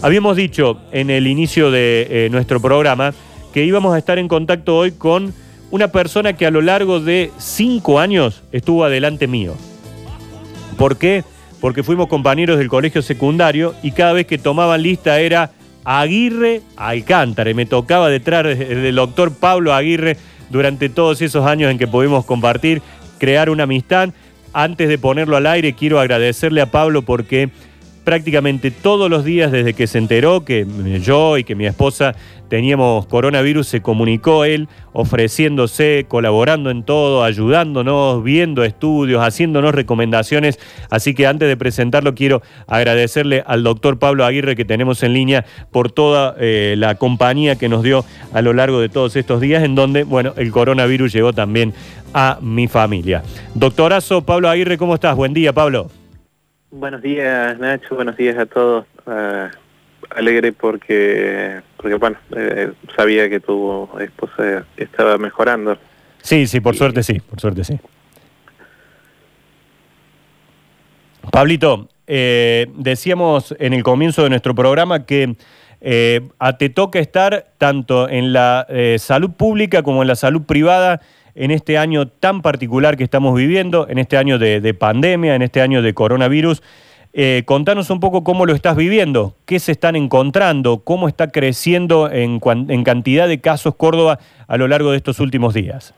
Habíamos 0.00 0.36
dicho 0.36 0.78
en 0.92 1.10
el 1.10 1.26
inicio 1.26 1.72
de 1.72 2.06
eh, 2.08 2.28
nuestro 2.30 2.60
programa 2.60 3.12
que 3.52 3.64
íbamos 3.64 3.94
a 3.94 3.98
estar 3.98 4.16
en 4.18 4.28
contacto 4.28 4.76
hoy 4.76 4.92
con 4.92 5.34
una 5.72 5.88
persona 5.88 6.34
que 6.34 6.46
a 6.46 6.52
lo 6.52 6.60
largo 6.60 7.00
de 7.00 7.32
cinco 7.36 7.98
años 7.98 8.44
estuvo 8.52 8.84
adelante 8.84 9.26
mío. 9.26 9.54
¿Por 10.76 10.98
qué? 10.98 11.24
Porque 11.60 11.82
fuimos 11.82 12.06
compañeros 12.06 12.58
del 12.58 12.68
colegio 12.68 13.02
secundario 13.02 13.74
y 13.82 13.90
cada 13.90 14.12
vez 14.12 14.28
que 14.28 14.38
tomaban 14.38 14.82
lista 14.82 15.18
era 15.18 15.50
Aguirre 15.84 16.62
Alcántara 16.76 17.50
y 17.50 17.54
me 17.54 17.66
tocaba 17.66 18.08
detrás 18.08 18.44
del 18.44 18.94
doctor 18.94 19.32
Pablo 19.34 19.74
Aguirre 19.74 20.16
durante 20.48 20.88
todos 20.88 21.20
esos 21.22 21.44
años 21.44 21.72
en 21.72 21.78
que 21.78 21.88
pudimos 21.88 22.24
compartir, 22.24 22.82
crear 23.18 23.50
una 23.50 23.64
amistad. 23.64 24.10
Antes 24.52 24.88
de 24.88 24.96
ponerlo 24.96 25.36
al 25.36 25.46
aire, 25.46 25.72
quiero 25.72 25.98
agradecerle 25.98 26.60
a 26.60 26.70
Pablo 26.70 27.02
porque 27.02 27.50
prácticamente 28.08 28.70
todos 28.70 29.10
los 29.10 29.22
días 29.22 29.52
desde 29.52 29.74
que 29.74 29.86
se 29.86 29.98
enteró 29.98 30.42
que 30.42 30.66
yo 31.02 31.36
y 31.36 31.44
que 31.44 31.54
mi 31.54 31.66
esposa 31.66 32.14
teníamos 32.48 33.04
coronavirus, 33.06 33.68
se 33.68 33.82
comunicó 33.82 34.46
él 34.46 34.66
ofreciéndose, 34.94 36.06
colaborando 36.08 36.70
en 36.70 36.84
todo, 36.84 37.22
ayudándonos, 37.22 38.24
viendo 38.24 38.64
estudios, 38.64 39.22
haciéndonos 39.22 39.74
recomendaciones. 39.74 40.58
Así 40.88 41.12
que 41.12 41.26
antes 41.26 41.48
de 41.48 41.58
presentarlo 41.58 42.14
quiero 42.14 42.40
agradecerle 42.66 43.44
al 43.46 43.62
doctor 43.62 43.98
Pablo 43.98 44.24
Aguirre 44.24 44.56
que 44.56 44.64
tenemos 44.64 45.02
en 45.02 45.12
línea 45.12 45.44
por 45.70 45.92
toda 45.92 46.34
eh, 46.40 46.76
la 46.78 46.94
compañía 46.94 47.56
que 47.56 47.68
nos 47.68 47.82
dio 47.82 48.06
a 48.32 48.40
lo 48.40 48.54
largo 48.54 48.80
de 48.80 48.88
todos 48.88 49.16
estos 49.16 49.42
días 49.42 49.62
en 49.62 49.74
donde, 49.74 50.04
bueno, 50.04 50.32
el 50.38 50.50
coronavirus 50.50 51.12
llegó 51.12 51.34
también 51.34 51.74
a 52.14 52.38
mi 52.40 52.68
familia. 52.68 53.22
Doctorazo 53.54 54.22
Pablo 54.22 54.48
Aguirre, 54.48 54.78
¿cómo 54.78 54.94
estás? 54.94 55.14
Buen 55.14 55.34
día, 55.34 55.52
Pablo. 55.52 55.90
Buenos 56.70 57.02
días, 57.02 57.58
Nacho. 57.58 57.94
Buenos 57.94 58.16
días 58.16 58.36
a 58.36 58.46
todos. 58.46 58.84
Uh, 59.06 59.48
alegre 60.10 60.52
porque, 60.52 61.60
porque 61.76 61.94
bueno, 61.94 62.16
eh, 62.36 62.72
sabía 62.96 63.28
que 63.28 63.40
tu 63.40 63.88
esposa 63.98 64.66
estaba 64.76 65.18
mejorando. 65.18 65.78
Sí, 66.22 66.46
sí, 66.46 66.60
por 66.60 66.74
y... 66.74 66.78
suerte 66.78 67.02
sí, 67.02 67.20
por 67.20 67.40
suerte 67.40 67.64
sí. 67.64 67.78
Pablito, 71.30 71.88
eh, 72.06 72.66
decíamos 72.74 73.54
en 73.58 73.74
el 73.74 73.82
comienzo 73.82 74.22
de 74.22 74.30
nuestro 74.30 74.54
programa 74.54 75.04
que 75.04 75.36
eh, 75.80 76.28
te 76.58 76.68
toca 76.70 76.98
estar 76.98 77.46
tanto 77.58 78.08
en 78.08 78.32
la 78.32 78.66
eh, 78.68 78.96
salud 78.98 79.30
pública 79.30 79.82
como 79.82 80.02
en 80.02 80.08
la 80.08 80.16
salud 80.16 80.42
privada 80.42 81.00
en 81.38 81.50
este 81.50 81.78
año 81.78 82.08
tan 82.08 82.42
particular 82.42 82.96
que 82.96 83.04
estamos 83.04 83.36
viviendo, 83.36 83.88
en 83.88 83.98
este 83.98 84.16
año 84.16 84.38
de, 84.38 84.60
de 84.60 84.74
pandemia, 84.74 85.34
en 85.34 85.42
este 85.42 85.60
año 85.60 85.82
de 85.82 85.94
coronavirus. 85.94 86.62
Eh, 87.14 87.42
contanos 87.46 87.90
un 87.90 88.00
poco 88.00 88.22
cómo 88.22 88.44
lo 88.44 88.54
estás 88.54 88.76
viviendo, 88.76 89.34
qué 89.46 89.58
se 89.58 89.72
están 89.72 89.96
encontrando, 89.96 90.80
cómo 90.80 91.08
está 91.08 91.30
creciendo 91.30 92.10
en, 92.10 92.40
en 92.68 92.84
cantidad 92.84 93.26
de 93.26 93.40
casos 93.40 93.74
Córdoba 93.76 94.18
a 94.46 94.56
lo 94.56 94.68
largo 94.68 94.90
de 94.90 94.98
estos 94.98 95.18
últimos 95.20 95.54
días. 95.54 95.94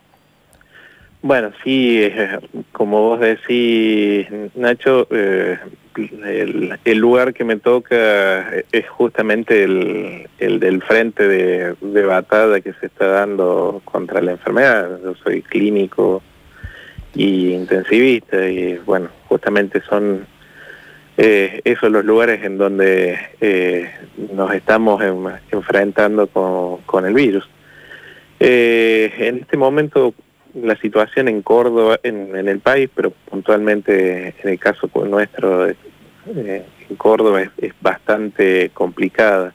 Bueno, 1.22 1.50
sí, 1.62 1.98
eh, 2.00 2.38
como 2.72 3.00
vos 3.02 3.20
decís, 3.20 4.27
Nacho, 4.54 5.06
eh, 5.10 5.58
el, 5.96 6.98
lugar 6.98 7.34
que 7.34 7.44
me 7.44 7.56
toca 7.56 8.50
es 8.72 8.88
justamente 8.88 9.64
el, 9.64 10.28
el 10.38 10.60
del 10.60 10.82
frente 10.82 11.27
de, 11.27 12.05
batalla 12.05 12.60
que 12.60 12.72
se 12.74 12.86
está 12.86 13.06
dando 13.06 13.82
contra 13.84 14.20
la 14.20 14.32
enfermedad. 14.32 15.00
Yo 15.02 15.14
soy 15.16 15.42
clínico 15.42 16.22
y 17.14 17.52
intensivista 17.52 18.48
y 18.48 18.78
bueno, 18.78 19.08
justamente 19.28 19.80
son 19.82 20.27
eh, 21.16 21.60
esos 21.64 21.91
los 21.91 22.04
lugares 22.04 22.42
en 22.44 22.56
donde 22.56 23.19
eh, 23.41 23.91
nos 24.32 24.54
estamos 24.54 25.02
en, 25.02 25.27
enfrentando 25.50 26.27
con, 26.28 26.78
con, 26.82 27.04
el 27.04 27.14
virus. 27.14 27.48
Eh, 28.38 29.12
en 29.19 29.41
este 29.41 29.56
momento 29.56 30.14
la 30.54 30.76
situación 30.76 31.28
en 31.28 31.42
Córdoba, 31.42 31.98
en, 32.02 32.34
el 32.36 32.60
país, 32.60 32.91
pero 32.94 33.10
puntualmente 33.10 34.34
en 34.42 34.48
el 34.48 34.58
caso 34.58 34.91
nuestro 35.04 35.69
eh, 35.69 35.76
en 36.26 36.97
Córdoba 36.97 37.42
es, 37.42 37.72
bastante 37.80 38.70
complicada. 38.70 39.54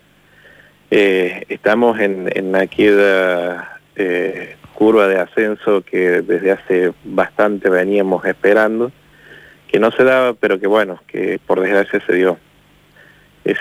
Eh, 0.92 1.44
estamos 1.50 2.00
en, 2.00 2.30
en 2.34 2.56
aquella 2.56 3.80
eh, 3.96 4.56
curva 4.74 5.08
de 5.08 5.20
ascenso 5.20 5.82
que 5.82 6.22
desde 6.22 6.52
hace 6.52 6.94
bastante 7.04 7.70
veníamos 7.70 8.26
esperando, 8.26 8.92
que 9.68 9.80
no 9.80 9.92
se 9.92 10.04
daba, 10.04 10.34
pero 10.34 10.60
que 10.60 10.68
bueno, 10.68 11.02
que 11.08 11.40
por 11.46 11.62
desgracia 11.62 12.02
se 12.06 12.14
dio. 12.14 12.38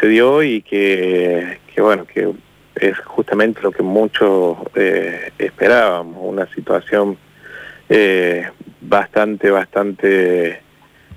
Se 0.01 0.09
dio 0.09 0.43
y 0.43 0.63
que, 0.63 1.59
que 1.75 1.83
bueno, 1.83 2.07
que 2.07 2.33
es 2.77 2.99
justamente 3.01 3.61
lo 3.63 3.71
que 3.71 3.83
muchos 3.83 4.57
eh, 4.75 5.31
esperábamos, 5.39 6.17
una 6.21 6.47
situación 6.55 7.17
eh, 7.89 8.49
bastante, 8.81 9.51
bastante 9.51 10.61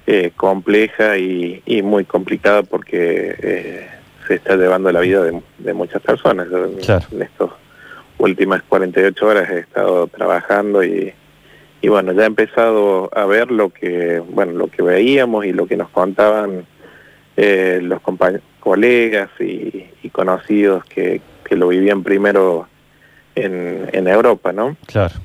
eh, 0.06 0.32
compleja 0.36 1.18
y, 1.18 1.62
y, 1.66 1.82
muy 1.82 2.06
complicada 2.06 2.64
porque 2.64 3.36
eh, 3.42 3.88
se 4.28 4.36
está 4.36 4.56
llevando 4.56 4.92
la 4.92 5.00
vida 5.02 5.24
de, 5.24 5.42
de 5.58 5.74
muchas 5.74 6.02
personas. 6.02 6.48
Claro. 6.86 7.06
En 7.12 7.22
estas 7.22 7.50
últimas 8.18 8.64
48 8.64 9.26
horas 9.26 9.50
he 9.50 9.60
estado 9.60 10.08
trabajando 10.08 10.84
y, 10.84 11.14
y 11.82 11.88
bueno, 11.90 12.12
ya 12.14 12.24
he 12.24 12.28
empezado 12.28 13.10
a 13.14 13.26
ver 13.26 13.52
lo 13.52 13.70
que, 13.70 14.20
bueno, 14.20 14.54
lo 14.54 14.68
que 14.68 14.82
veíamos 14.82 15.46
y 15.46 15.54
lo 15.54 15.68
que 15.68 15.78
nos 15.78 15.90
contaban 15.90 16.66
eh, 17.36 17.80
los 17.82 18.02
colegas 18.60 19.30
y, 19.40 19.86
y 20.04 20.10
conocidos 20.10 20.84
que, 20.86 21.22
que 21.48 21.56
lo 21.56 21.68
vivían 21.70 22.04
primero 22.04 22.68
en, 23.36 23.90
en 23.94 24.08
Europa, 24.08 24.52
¿no? 24.52 24.76
Claro. 24.86 25.16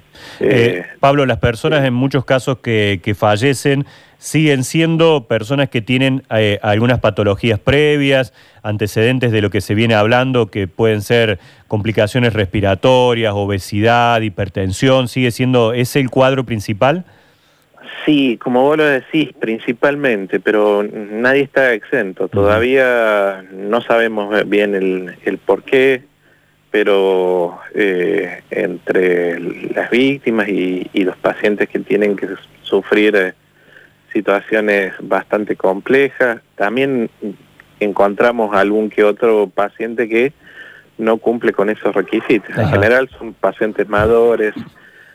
Eh, 0.41 0.85
eh, 0.85 0.87
Pablo, 1.01 1.27
las 1.27 1.39
personas 1.39 1.85
en 1.85 1.95
muchos 1.95 2.25
casos 2.25 2.59
que, 2.59 3.01
que, 3.03 3.15
fallecen 3.15 3.87
siguen 4.19 4.63
siendo 4.63 5.27
personas 5.27 5.69
que 5.69 5.81
tienen 5.81 6.23
eh, 6.31 6.59
algunas 6.63 7.01
patologías 7.01 7.59
previas, 7.59 8.33
antecedentes 8.63 9.33
de 9.33 9.41
lo 9.41 9.51
que 9.51 9.61
se 9.61 9.75
viene 9.75 9.95
hablando, 9.95 10.47
que 10.47 10.69
pueden 10.69 11.03
ser 11.03 11.39
complicaciones 11.67 12.33
respiratorias, 12.33 13.33
obesidad, 13.35 14.21
hipertensión. 14.21 15.09
¿Sigue 15.09 15.31
siendo 15.31 15.73
ese 15.73 16.01
el 16.01 16.11
cuadro 16.11 16.45
principal? 16.45 17.05
Sí, 18.05 18.37
como 18.43 18.63
vos 18.63 18.77
lo 18.77 18.85
decís, 18.85 19.31
principalmente, 19.39 20.41
pero 20.41 20.83
nadie 20.83 21.43
está 21.43 21.73
exento. 21.73 22.29
Todavía 22.29 23.45
no 23.53 23.81
sabemos 23.81 24.49
bien 24.49 24.75
el, 24.75 25.17
el 25.25 25.39
por 25.39 25.63
qué, 25.63 26.03
pero 26.73 27.61
eh, 27.75 28.43
entre 28.51 29.39
las 29.39 29.91
víctimas 29.91 30.49
y, 30.49 30.89
y, 30.95 31.05
los 31.05 31.17
pacientes 31.19 31.69
que 31.69 31.79
tienen 31.79 32.17
que 32.17 32.29
sufrir 32.63 33.15
eh, 33.15 33.35
situaciones 34.11 34.95
bastante 35.01 35.55
complejas, 35.55 36.41
también 36.57 37.11
encontramos 37.79 38.57
algún 38.57 38.89
que 38.89 39.05
otro 39.05 39.49
paciente 39.49 40.09
que 40.09 40.33
no 40.97 41.19
cumple 41.19 41.53
con 41.53 41.69
esos 41.69 41.95
requisitos. 41.95 42.51
Ajá. 42.53 42.63
En 42.63 42.69
general 42.71 43.11
son 43.19 43.35
pacientes 43.35 43.87
mayores, 43.87 44.55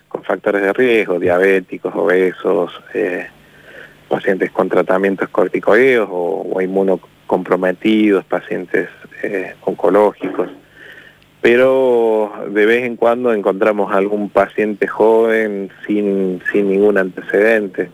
con 0.09 0.23
factores 0.23 0.61
de 0.61 0.73
riesgo, 0.73 1.19
diabéticos, 1.19 1.91
obesos, 1.95 2.71
eh, 2.93 3.27
pacientes 4.07 4.51
con 4.51 4.69
tratamientos 4.69 5.27
corticoideos 5.29 6.07
o, 6.11 6.47
o 6.53 6.61
inmunocomprometidos, 6.61 8.23
pacientes 8.25 8.89
oncológicos. 9.61 10.51
Pero 11.47 12.33
de 12.49 12.65
vez 12.65 12.83
en 12.83 12.97
cuando 12.97 13.31
encontramos 13.31 13.93
algún 13.93 14.29
paciente 14.29 14.85
joven 14.85 15.69
sin, 15.87 16.41
sin 16.51 16.69
ningún 16.69 16.97
antecedente. 16.97 17.89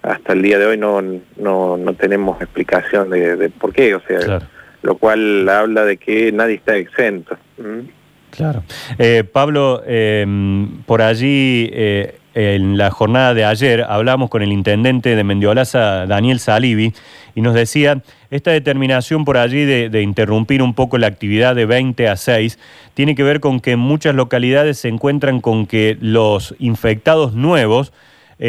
Hasta 0.00 0.32
el 0.32 0.42
día 0.42 0.60
de 0.60 0.66
hoy 0.66 0.78
no, 0.78 1.02
no, 1.02 1.76
no 1.76 1.94
tenemos 1.94 2.40
explicación 2.40 3.10
de, 3.10 3.34
de 3.34 3.50
por 3.50 3.72
qué, 3.72 3.96
o 3.96 4.00
sea, 4.06 4.20
claro. 4.20 4.46
lo 4.82 4.96
cual 4.96 5.48
habla 5.48 5.84
de 5.84 5.96
que 5.96 6.30
nadie 6.30 6.54
está 6.54 6.76
exento. 6.76 7.36
¿Mm? 7.58 7.88
Claro. 8.30 8.62
Eh, 8.96 9.24
Pablo, 9.24 9.82
eh, 9.84 10.24
por 10.86 11.02
allí, 11.02 11.68
eh, 11.72 12.18
en 12.34 12.76
la 12.76 12.90
jornada 12.90 13.32
de 13.32 13.44
ayer, 13.44 13.84
hablamos 13.88 14.28
con 14.28 14.42
el 14.42 14.52
intendente 14.52 15.16
de 15.16 15.24
Mendiolaza, 15.24 16.06
Daniel 16.06 16.40
Salivi, 16.40 16.92
y 17.34 17.40
nos 17.40 17.54
decía, 17.54 18.02
esta 18.30 18.50
determinación 18.50 19.24
por 19.24 19.38
allí 19.38 19.64
de, 19.64 19.88
de, 19.88 20.02
interrumpir 20.02 20.60
un 20.62 20.74
poco 20.74 20.98
la 20.98 21.06
actividad 21.06 21.54
de 21.54 21.66
20 21.66 22.08
a 22.08 22.16
6 22.16 22.58
tiene 22.94 23.14
que 23.14 23.22
ver 23.22 23.40
con 23.40 23.60
que 23.60 23.72
en 23.72 23.78
muchas 23.78 24.14
localidades 24.14 24.78
se 24.78 24.88
encuentran 24.88 25.40
con 25.40 25.66
que 25.66 25.96
los 26.00 26.54
infectados 26.58 27.34
nuevos 27.34 27.92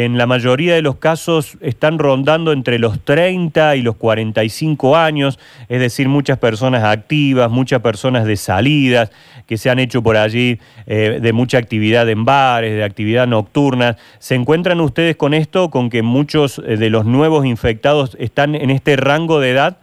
en 0.04 0.18
la 0.18 0.26
mayoría 0.26 0.74
de 0.74 0.82
los 0.82 0.96
casos 0.96 1.56
están 1.62 1.98
rondando 1.98 2.52
entre 2.52 2.78
los 2.78 3.02
30 3.02 3.76
y 3.76 3.82
los 3.82 3.96
45 3.96 4.94
años, 4.94 5.38
es 5.70 5.80
decir, 5.80 6.06
muchas 6.06 6.36
personas 6.36 6.84
activas, 6.84 7.50
muchas 7.50 7.80
personas 7.80 8.26
de 8.26 8.36
salidas 8.36 9.10
que 9.46 9.56
se 9.56 9.70
han 9.70 9.78
hecho 9.78 10.02
por 10.02 10.18
allí, 10.18 10.60
eh, 10.86 11.18
de 11.22 11.32
mucha 11.32 11.56
actividad 11.56 12.06
en 12.10 12.26
bares, 12.26 12.74
de 12.74 12.84
actividad 12.84 13.26
nocturna. 13.26 13.96
¿Se 14.18 14.34
encuentran 14.34 14.82
ustedes 14.82 15.16
con 15.16 15.32
esto, 15.32 15.70
con 15.70 15.88
que 15.88 16.02
muchos 16.02 16.58
eh, 16.58 16.76
de 16.76 16.90
los 16.90 17.06
nuevos 17.06 17.46
infectados 17.46 18.18
están 18.20 18.54
en 18.54 18.68
este 18.68 18.96
rango 18.96 19.40
de 19.40 19.50
edad? 19.52 19.78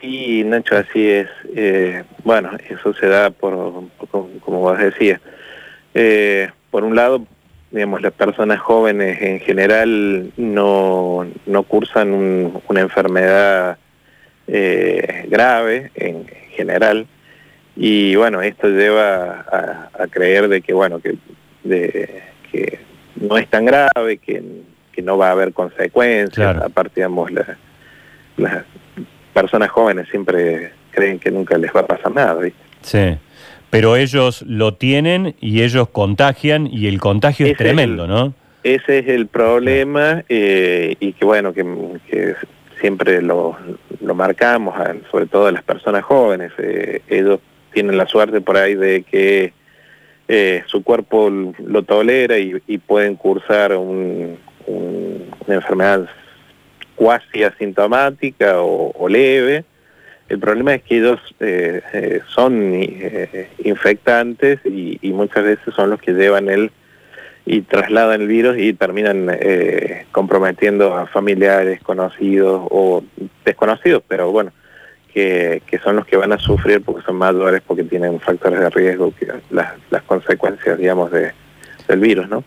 Sí, 0.00 0.42
Nacho, 0.42 0.78
así 0.78 1.08
es. 1.08 1.28
Eh, 1.54 2.02
bueno, 2.24 2.50
eso 2.68 2.92
se 2.92 3.06
da 3.06 3.30
por, 3.30 3.84
como 4.10 4.58
vos 4.58 4.78
decías. 4.78 5.20
Por 6.72 6.82
un 6.82 6.96
lado, 6.96 7.24
digamos, 7.72 8.02
las 8.02 8.12
personas 8.12 8.60
jóvenes 8.60 9.20
en 9.22 9.40
general 9.40 10.30
no, 10.36 11.26
no 11.46 11.62
cursan 11.64 12.12
una 12.68 12.80
enfermedad 12.80 13.78
eh, 14.46 15.26
grave 15.28 15.90
en 15.94 16.26
general 16.50 17.06
y 17.74 18.14
bueno, 18.16 18.42
esto 18.42 18.68
lleva 18.68 19.46
a, 19.98 20.06
creer 20.10 20.48
de 20.48 20.60
que 20.60 20.74
bueno, 20.74 21.00
que, 21.00 21.16
de, 21.64 22.22
que 22.50 22.78
no 23.16 23.38
es 23.38 23.48
tan 23.48 23.64
grave, 23.64 24.18
que, 24.18 24.42
que 24.92 25.00
no 25.00 25.16
va 25.16 25.28
a 25.28 25.32
haber 25.32 25.54
consecuencias, 25.54 26.56
aparte 26.62 26.96
digamos, 26.96 27.30
las 28.36 28.64
personas 29.32 29.70
jóvenes 29.70 30.06
siempre 30.10 30.72
creen 30.90 31.18
que 31.18 31.30
nunca 31.30 31.56
les 31.56 31.74
va 31.74 31.80
a 31.80 31.86
pasar 31.86 32.12
nada, 32.12 32.34
¿viste? 32.34 32.60
Sí. 32.82 33.18
Pero 33.72 33.96
ellos 33.96 34.44
lo 34.46 34.74
tienen 34.74 35.34
y 35.40 35.62
ellos 35.62 35.88
contagian 35.88 36.66
y 36.66 36.88
el 36.88 37.00
contagio 37.00 37.46
es 37.46 37.56
tremendo, 37.56 38.06
¿no? 38.06 38.34
Ese 38.62 38.98
es 38.98 39.08
el 39.08 39.28
problema 39.28 40.22
eh, 40.28 40.94
y 41.00 41.14
que 41.14 41.24
bueno, 41.24 41.54
que, 41.54 42.34
siempre 42.82 43.22
lo, 43.22 43.56
lo, 44.02 44.14
marcamos, 44.14 44.74
sobre 45.10 45.24
todo 45.24 45.46
a 45.46 45.52
las 45.52 45.62
personas 45.62 46.04
jóvenes. 46.04 46.52
Eh, 46.58 47.00
ellos 47.08 47.40
tienen 47.72 47.96
la 47.96 48.06
suerte 48.06 48.42
por 48.42 48.58
ahí 48.58 48.74
de 48.74 49.04
que 49.04 49.54
eh, 50.28 50.62
su 50.66 50.82
cuerpo 50.82 51.30
lo 51.30 51.82
tolera 51.82 52.38
y, 52.38 52.76
pueden 52.76 53.16
cursar 53.16 53.74
un, 53.74 54.36
una 54.66 55.54
enfermedad 55.54 56.10
cuasi 56.94 57.42
asintomática 57.42 58.60
o 58.60 59.08
leve 59.08 59.64
el 60.32 60.38
problema 60.38 60.74
es 60.74 60.82
que 60.82 60.96
ellos 60.96 61.20
eh, 61.40 61.82
eh, 61.92 62.20
son 62.26 62.72
eh, 62.74 63.50
infectantes 63.64 64.60
y, 64.64 64.98
muchas 65.12 65.44
veces 65.44 65.74
son 65.74 65.90
los 65.90 66.00
que 66.00 66.12
llevan 66.12 66.48
el 66.48 66.70
y 67.44 67.60
trasladan 67.60 68.22
el 68.22 68.28
virus 68.28 68.56
y 68.56 68.72
terminan 68.72 69.30
comprometiendo 70.12 70.96
a 70.96 71.06
familiares, 71.06 71.80
conocidos 71.82 72.62
o 72.70 73.04
desconocidos, 73.44 74.02
pero 74.06 74.30
bueno, 74.30 74.52
que, 75.12 75.60
son 75.82 75.96
los 75.96 76.06
que 76.06 76.16
van 76.16 76.32
a 76.32 76.38
sufrir 76.38 76.80
porque 76.82 77.04
son 77.04 77.16
mayores, 77.16 77.60
porque 77.66 77.82
tienen 77.82 78.20
factores 78.20 78.60
de 78.60 78.70
riesgo, 78.70 79.12
que 79.18 79.26
las, 79.50 80.02
consecuencias, 80.06 80.78
digamos, 80.78 81.10
de, 81.10 81.32
del 81.88 81.98
virus, 81.98 82.28
¿no? 82.28 82.44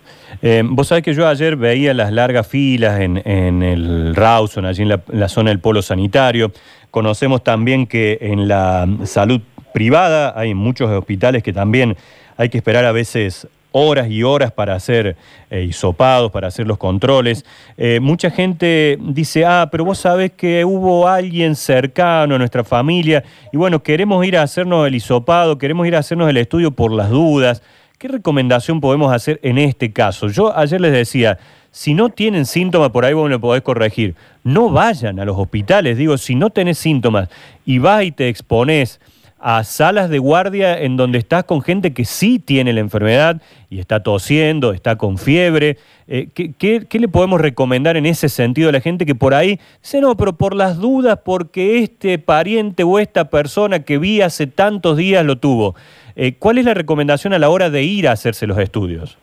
Vos 0.63 0.87
sabés 0.87 1.03
que 1.03 1.13
yo 1.13 1.27
ayer 1.27 1.57
veía 1.57 1.93
las 1.93 2.13
largas 2.13 2.47
filas 2.47 3.01
en, 3.01 3.17
el 3.63 4.15
Rawson, 4.15 4.65
allí 4.65 4.83
en 4.83 4.89
la, 5.07 5.27
zona 5.27 5.49
del 5.49 5.59
polo 5.59 5.81
sanitario. 5.81 6.53
Conocemos 6.95 7.43
también 7.43 7.87
que 7.87 8.19
en 8.21 8.47
la 8.47 8.87
salud 9.03 9.41
privada 9.73 10.31
hay 10.33 10.53
muchos 10.53 10.89
hospitales 10.89 11.43
que 11.43 11.51
también 11.51 11.97
hay 12.37 12.47
que 12.47 12.57
esperar 12.57 12.85
a 12.85 12.93
veces 12.93 13.49
horas 13.73 14.09
y 14.09 14.23
horas 14.23 14.53
para 14.53 14.75
hacer 14.75 15.17
eh, 15.49 15.63
hisopados, 15.63 16.31
para 16.31 16.47
hacer 16.47 16.65
los 16.65 16.77
controles. 16.77 17.43
Eh, 17.75 17.99
mucha 17.99 18.31
gente 18.31 18.97
dice, 19.01 19.43
ah, 19.43 19.67
pero 19.69 19.83
vos 19.83 19.97
sabés 19.97 20.31
que 20.31 20.63
hubo 20.63 21.05
alguien 21.09 21.57
cercano 21.57 22.35
a 22.35 22.37
nuestra 22.37 22.63
familia 22.63 23.25
y 23.51 23.57
bueno, 23.57 23.83
queremos 23.83 24.25
ir 24.25 24.37
a 24.37 24.43
hacernos 24.43 24.87
el 24.87 24.95
hisopado, 24.95 25.57
queremos 25.57 25.85
ir 25.85 25.97
a 25.97 25.99
hacernos 25.99 26.29
el 26.29 26.37
estudio 26.37 26.71
por 26.71 26.93
las 26.93 27.09
dudas. 27.09 27.61
¿Qué 28.05 28.11
recomendación 28.11 28.81
podemos 28.81 29.11
hacer 29.11 29.39
en 29.41 29.57
este 29.57 29.91
caso? 29.91 30.27
Yo 30.27 30.55
ayer 30.55 30.79
les 30.79 30.91
decía, 30.91 31.39
si 31.71 31.95
no 31.95 32.09
tienen 32.09 32.45
síntomas, 32.45 32.91
por 32.91 33.03
ahí 33.03 33.15
vos 33.15 33.23
me 33.23 33.31
lo 33.31 33.41
podés 33.41 33.63
corregir, 33.63 34.13
no 34.43 34.69
vayan 34.69 35.19
a 35.19 35.25
los 35.25 35.35
hospitales. 35.35 35.97
Digo, 35.97 36.15
si 36.19 36.35
no 36.35 36.51
tenés 36.51 36.77
síntomas 36.77 37.29
y 37.65 37.79
vas 37.79 38.03
y 38.03 38.11
te 38.11 38.29
expones 38.29 39.01
a 39.39 39.63
salas 39.63 40.11
de 40.11 40.19
guardia 40.19 40.79
en 40.79 40.97
donde 40.97 41.17
estás 41.17 41.45
con 41.45 41.63
gente 41.63 41.93
que 41.93 42.05
sí 42.05 42.37
tiene 42.37 42.73
la 42.73 42.79
enfermedad 42.79 43.41
y 43.71 43.79
está 43.79 44.03
tosiendo, 44.03 44.73
está 44.73 44.97
con 44.97 45.17
fiebre. 45.17 45.79
Eh, 46.07 46.29
¿qué, 46.33 46.87
le 46.91 47.07
podemos 47.07 47.41
recomendar 47.41 47.97
en 47.97 48.05
ese 48.05 48.29
sentido 48.29 48.69
a 48.69 48.71
la 48.71 48.81
gente 48.81 49.07
que 49.07 49.15
por 49.15 49.33
ahí 49.33 49.59
dice, 49.81 49.99
no, 49.99 50.15
pero 50.15 50.35
por 50.35 50.55
las 50.55 50.77
dudas, 50.77 51.19
porque 51.25 51.79
este 51.79 52.19
pariente 52.19 52.83
o 52.83 52.99
esta 52.99 53.31
persona 53.31 53.79
que 53.79 53.97
vi 53.97 54.21
hace 54.21 54.45
tantos 54.45 54.95
días 54.97 55.25
lo 55.25 55.37
tuvo? 55.39 55.75
Eh, 56.15 56.35
¿Cuál 56.39 56.57
es 56.57 56.65
la 56.65 56.73
recomendación 56.73 57.33
a 57.33 57.39
la 57.39 57.49
hora 57.49 57.69
de 57.69 57.83
ir 57.83 58.07
a 58.07 58.13
hacerse 58.13 58.47
los 58.47 58.57
estudios? 58.57 59.17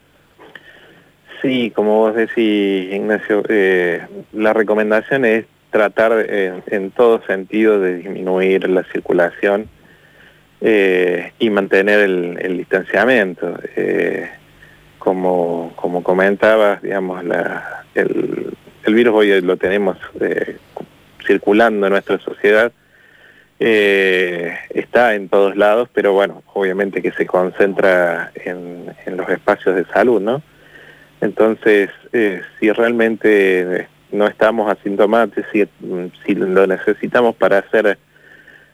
Sí, 1.41 1.73
como 1.75 1.99
vos 1.99 2.15
decís, 2.15 2.93
Ignacio, 2.93 3.43
eh, 3.49 4.07
la 4.33 4.53
recomendación 4.53 5.25
es 5.25 5.47
tratar 5.71 6.27
en 6.29 6.91
todo 6.91 7.23
sentido 7.27 7.81
de 7.81 7.97
disminuir 7.97 8.69
la 8.69 8.85
circulación 8.85 9.69
eh, 10.61 11.33
y 11.39 11.49
mantener 11.49 12.01
el, 12.01 12.57
distanciamiento. 12.59 13.59
Como, 14.99 15.73
como 15.75 16.03
comentabas, 16.05 16.83
digamos, 16.83 17.25
el, 17.95 18.55
virus 18.87 19.15
hoy 19.15 19.41
lo 19.41 19.57
tenemos 19.57 19.97
circulando 21.27 21.87
en 21.87 21.93
nuestra 21.93 22.19
sociedad, 22.19 22.71
está 23.65 25.15
en 25.15 25.29
todos 25.29 25.57
lados, 25.57 25.89
pero 25.93 26.13
bueno, 26.13 26.43
obviamente 26.53 27.01
que 27.01 27.13
se 27.13 27.27
concentra 27.27 28.33
en, 28.45 28.87
los 29.17 29.29
espacios 29.29 29.77
de 29.77 29.85
salud, 29.87 30.21
¿no? 30.21 30.43
Entonces, 31.21 31.91
eh, 32.13 32.43
si 32.59 32.73
realmente 32.73 33.87
no 34.11 34.27
estamos 34.27 34.71
asintomáticos, 34.71 35.45
si, 35.53 35.65
si 36.27 36.35
lo 36.35 36.67
necesitamos 36.67 37.37
para 37.37 37.59
hacer, 37.59 37.99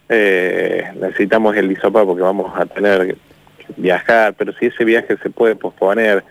eh, 0.08 0.85
necesitamos 0.99 1.56
el 1.56 1.70
hisopado 1.70 2.06
porque 2.06 2.23
vamos 2.23 2.50
a 2.58 2.64
tener 2.64 3.17
viajar, 3.76 4.35
pero 4.38 4.52
si 4.55 4.67
ese 4.67 4.85
viaje 4.85 5.17
se 5.23 5.31
puede 5.31 5.55
posponer, 5.55 6.25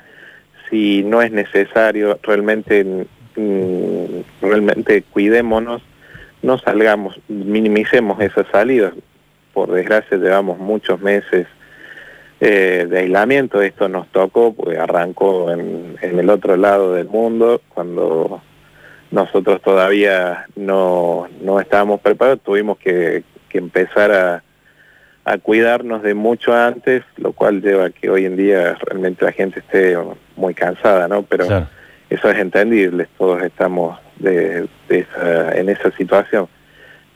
si 0.70 1.04
no 1.04 1.22
es 1.22 1.32
necesario, 1.32 2.20
realmente, 2.24 2.84
mm, 3.36 4.22
realmente 4.42 5.04
cuidémonos, 5.04 5.84
no 6.42 6.58
salgamos, 6.58 7.20
minimicemos 7.28 8.20
esas 8.22 8.48
salidas. 8.52 8.94
Por 9.54 9.72
desgracia 9.72 10.18
llevamos 10.18 10.60
muchos 10.60 11.02
meses 11.02 11.48
eh, 12.40 12.86
de 12.90 13.00
aislamiento. 13.00 13.62
Esto 13.62 13.90
nos 13.90 14.08
tocó, 14.10 14.54
pues 14.54 14.78
arrancó 14.78 15.52
en, 15.52 15.98
el 16.02 16.30
otro 16.30 16.56
lado 16.58 16.94
del 16.94 17.08
mundo, 17.08 17.62
cuando 17.74 18.42
nosotros 19.10 19.62
todavía 19.62 20.46
no, 20.56 21.28
no 21.42 21.60
estábamos 21.60 22.02
preparados, 22.02 22.42
tuvimos 22.42 22.78
que, 22.78 23.24
empezar 23.54 24.12
a, 24.12 24.44
a, 25.26 25.40
cuidarnos 25.40 26.04
de 26.04 26.14
mucho 26.14 26.54
antes, 26.54 27.02
lo 27.16 27.34
cual 27.34 27.60
lleva 27.64 27.86
a 27.86 27.90
que 27.90 28.08
hoy 28.12 28.26
en 28.26 28.38
día 28.38 28.78
realmente 28.86 29.26
la 29.26 29.32
gente 29.32 29.62
esté 29.62 29.98
muy 30.36 30.54
cansada, 30.54 31.08
¿no? 31.08 31.24
Pero 31.24 31.46
eso 32.12 32.30
es 32.30 32.38
entendible, 32.38 33.08
todos 33.18 33.42
estamos 33.42 33.98
de, 34.20 34.68
en 34.90 35.70
esa 35.70 35.92
situación 35.92 36.48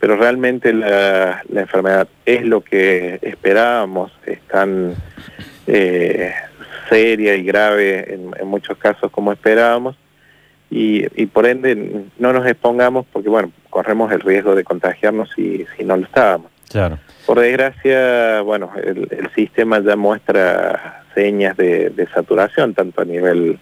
pero 0.02 0.16
realmente 0.16 0.72
la, 0.72 1.44
enfermedad 1.54 2.08
es 2.26 2.44
lo 2.44 2.60
que 2.62 3.20
esperábamos, 3.22 4.10
es 4.26 4.40
tan 4.48 4.96
eh, 5.68 6.34
seria 6.88 7.36
y 7.36 7.44
grave 7.44 8.12
en, 8.12 8.48
muchos 8.48 8.76
casos 8.78 9.12
como 9.12 9.30
esperábamos, 9.30 9.94
y, 10.68 11.06
por 11.26 11.46
ende 11.46 12.02
no 12.18 12.32
nos 12.32 12.44
expongamos 12.48 13.06
porque, 13.12 13.28
bueno, 13.28 13.52
corremos 13.70 14.10
el 14.10 14.22
riesgo 14.22 14.56
de 14.56 14.64
contagiarnos 14.64 15.30
si, 15.36 15.66
si 15.76 15.84
no 15.84 15.96
lo 15.96 16.04
estábamos. 16.04 16.50
Claro. 16.68 16.98
Por 17.24 17.38
desgracia, 17.38 18.40
bueno, 18.40 18.72
el, 18.74 19.30
sistema 19.36 19.78
ya 19.78 19.94
muestra 19.94 21.04
señas 21.14 21.56
de, 21.56 22.08
saturación, 22.12 22.74
tanto 22.74 23.02
a 23.02 23.04
nivel 23.04 23.56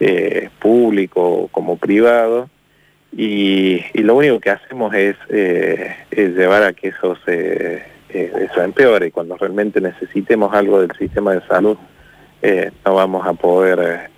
eh, 0.00 0.50
público 0.58 1.48
como 1.50 1.78
privado, 1.78 2.50
y, 3.14 3.82
lo 4.02 4.16
único 4.16 4.40
que 4.40 4.50
hacemos 4.50 4.94
es, 4.94 5.16
eh, 5.28 5.94
llevar 6.10 6.62
a 6.62 6.72
que 6.72 6.88
eso 6.88 7.16
se 7.24 7.82
eh, 8.08 8.48
empeore 8.56 9.08
y 9.08 9.10
cuando 9.10 9.36
realmente 9.36 9.80
necesitemos 9.80 10.52
algo 10.54 10.80
del 10.80 10.92
sistema 10.98 11.32
de 11.32 11.42
salud 11.46 11.76
eh, 12.40 12.70
no 12.84 12.94
vamos 12.94 13.26
a 13.26 13.34
poder 13.34 14.10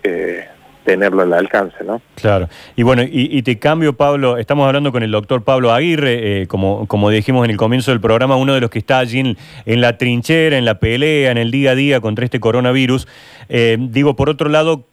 tenerlo 0.84 1.22
al 1.22 1.32
alcance, 1.32 1.82
¿no? 1.84 2.00
Claro. 2.14 2.48
Y 2.76 2.82
bueno, 2.82 3.02
y, 3.06 3.42
te 3.42 3.58
cambio, 3.58 3.94
Pablo, 3.94 4.36
estamos 4.36 4.66
hablando 4.66 4.92
con 4.92 5.02
el 5.02 5.10
doctor 5.10 5.42
Pablo 5.42 5.72
Aguirre, 5.72 6.46
como, 6.46 6.86
como 6.86 7.10
dijimos 7.10 7.44
en 7.44 7.50
el 7.50 7.56
comienzo 7.56 7.90
del 7.90 8.00
programa, 8.00 8.36
uno 8.36 8.54
de 8.54 8.60
los 8.60 8.70
que 8.70 8.78
está 8.78 8.98
allí 8.98 9.34
en, 9.64 9.80
la 9.80 9.96
trinchera, 9.98 10.58
en 10.58 10.64
la 10.66 10.78
pelea, 10.78 11.30
en 11.30 11.38
el 11.38 11.50
día 11.50 11.72
a 11.72 11.74
día 11.74 12.00
contra 12.00 12.24
este 12.24 12.38
coronavirus. 12.38 13.08
digo, 13.48 14.14
por 14.14 14.28
otro 14.28 14.48
lado, 14.48 14.86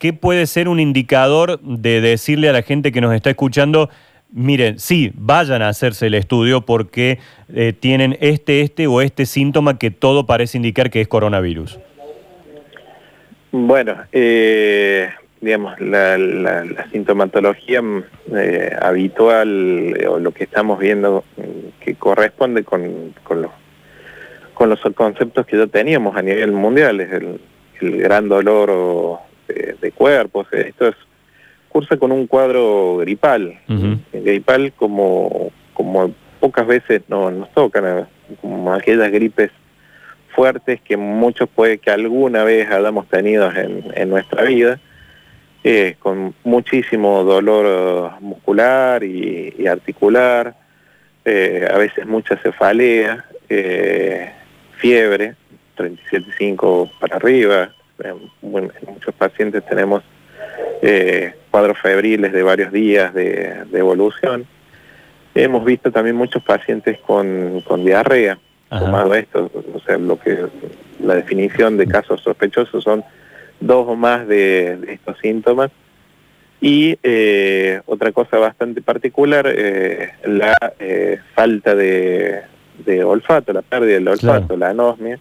¿qué 0.00 0.14
puede 0.14 0.46
ser 0.46 0.66
un 0.68 0.80
indicador 0.80 1.60
de 1.60 2.00
decirle 2.00 2.48
a 2.48 2.52
la 2.52 2.62
gente 2.62 2.90
que 2.90 3.02
nos 3.02 3.14
está 3.14 3.30
escuchando, 3.30 3.90
miren, 4.32 4.80
sí, 4.80 5.12
vayan 5.14 5.60
a 5.62 5.68
hacerse 5.68 6.06
el 6.06 6.14
estudio 6.14 6.62
porque 6.62 7.18
eh, 7.54 7.74
tienen 7.78 8.16
este, 8.20 8.62
este 8.62 8.86
o 8.86 9.02
este 9.02 9.26
síntoma 9.26 9.78
que 9.78 9.90
todo 9.90 10.24
parece 10.26 10.56
indicar 10.56 10.90
que 10.90 11.02
es 11.02 11.06
coronavirus? 11.06 11.78
Bueno, 13.52 13.94
eh, 14.10 15.10
digamos, 15.42 15.78
la, 15.80 16.16
sintomatología 16.90 17.82
mm, 17.82 18.04
eh, 18.34 18.76
habitual 18.80 19.98
o 20.08 20.18
lo 20.18 20.32
que 20.32 20.44
estamos 20.44 20.78
viendo 20.78 21.24
mm, 21.36 21.84
que 21.84 21.94
corresponde 21.94 22.64
con, 22.64 23.12
los, 23.28 23.50
con 24.54 24.70
los 24.70 24.80
conceptos 24.94 25.44
que 25.44 25.58
ya 25.58 25.66
teníamos 25.66 26.16
a 26.16 26.22
nivel 26.22 26.52
mundial, 26.52 27.00
es 27.00 27.12
el, 27.12 27.40
gran 27.82 28.28
dolor 28.28 29.20
de, 29.80 29.92
cuerpos, 29.92 30.46
esto 30.52 30.88
es 30.88 30.96
cursa 31.68 31.96
con 31.96 32.12
un 32.12 32.26
cuadro 32.26 32.98
gripal, 32.98 33.58
gripal 34.12 34.72
como, 34.72 35.52
como 35.74 36.12
pocas 36.40 36.66
veces 36.66 37.02
no, 37.08 37.30
nos 37.30 37.52
tocan, 37.52 38.08
como 38.40 38.72
aquellas 38.72 39.10
gripes 39.10 39.50
fuertes 40.34 40.80
que 40.80 40.96
muchos 40.96 41.48
puede 41.48 41.78
que 41.78 41.90
alguna 41.90 42.44
vez 42.44 42.70
hayamos 42.70 43.08
tenido 43.08 43.50
en, 43.52 43.84
en 43.94 44.08
nuestra 44.08 44.44
vida, 44.44 44.80
eh, 45.62 45.96
con 45.98 46.34
muchísimo 46.42 47.22
dolor 47.22 48.18
muscular 48.20 49.04
y, 49.04 49.66
articular, 49.66 50.56
eh, 51.26 51.68
a 51.70 51.76
veces 51.76 52.06
mucha 52.06 52.38
cefalea, 52.38 53.26
eh, 53.50 54.32
fiebre, 54.78 55.34
37.5 55.76 56.90
para 56.98 57.16
arriba. 57.16 57.74
En, 58.04 58.30
muchos 58.42 59.14
pacientes 59.14 59.64
tenemos 59.66 60.02
cuadros 61.50 61.78
febriles 61.78 62.32
de 62.32 62.42
varios 62.42 62.72
días 62.72 63.12
de, 63.14 63.64
evolución. 63.72 64.46
Hemos 65.34 65.64
visto 65.64 65.92
también 65.92 66.16
muchos 66.16 66.42
pacientes 66.42 66.98
con, 67.00 67.60
con 67.62 67.84
diarrea, 67.84 68.38
tomado 68.68 69.14
esto, 69.14 69.50
o 69.74 69.80
sea, 69.80 69.98
lo 69.98 70.18
que 70.18 70.46
la 71.00 71.14
definición 71.14 71.76
de 71.76 71.86
casos 71.86 72.20
sospechosos 72.20 72.84
son 72.84 73.04
dos 73.60 73.86
o 73.88 73.94
más 73.94 74.26
de, 74.26 74.78
estos 74.88 75.18
síntomas. 75.18 75.70
Y 76.60 76.98
eh, 77.02 77.80
otra 77.86 78.12
cosa 78.12 78.38
bastante 78.38 78.82
particular, 78.82 79.46
eh, 79.48 80.12
la 80.24 80.54
eh, 80.78 81.18
falta 81.34 81.74
de, 81.74 82.42
olfato, 83.04 83.52
la 83.52 83.62
pérdida 83.62 83.94
del 83.94 84.08
olfato, 84.08 84.56
la 84.56 84.70
anosmia, 84.70 85.18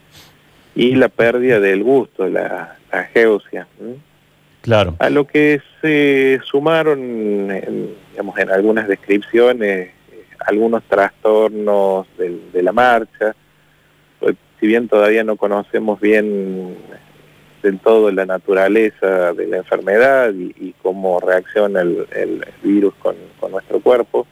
y 0.79 0.95
la 0.95 1.09
pérdida 1.09 1.59
del 1.59 1.83
gusto, 1.83 2.27
la, 2.29 2.77
la 2.89 3.03
geusia. 3.05 3.67
Claro. 4.61 4.95
A 4.99 5.09
lo 5.09 5.27
que 5.27 5.61
se 5.81 6.39
sumaron, 6.45 7.51
en, 7.51 7.95
digamos, 8.11 8.39
en 8.39 8.49
algunas 8.49 8.87
descripciones, 8.87 9.91
algunos 10.47 10.83
trastornos 10.83 12.07
de 12.17 12.63
la 12.63 12.71
marcha, 12.71 13.35
pues, 14.21 14.37
si 14.59 14.67
bien 14.67 14.87
todavía 14.87 15.25
no 15.25 15.35
conocemos 15.35 15.99
bien 15.99 16.77
del 17.61 17.79
todo 17.79 18.09
la 18.09 18.25
naturaleza 18.25 19.33
de 19.33 19.47
la 19.47 19.57
enfermedad 19.57 20.33
y, 20.33 20.73
cómo 20.81 21.19
reacciona 21.19 21.81
el, 21.81 22.45
virus 22.63 22.93
con, 22.95 23.15
nuestro 23.51 23.81
cuerpo. 23.81 24.25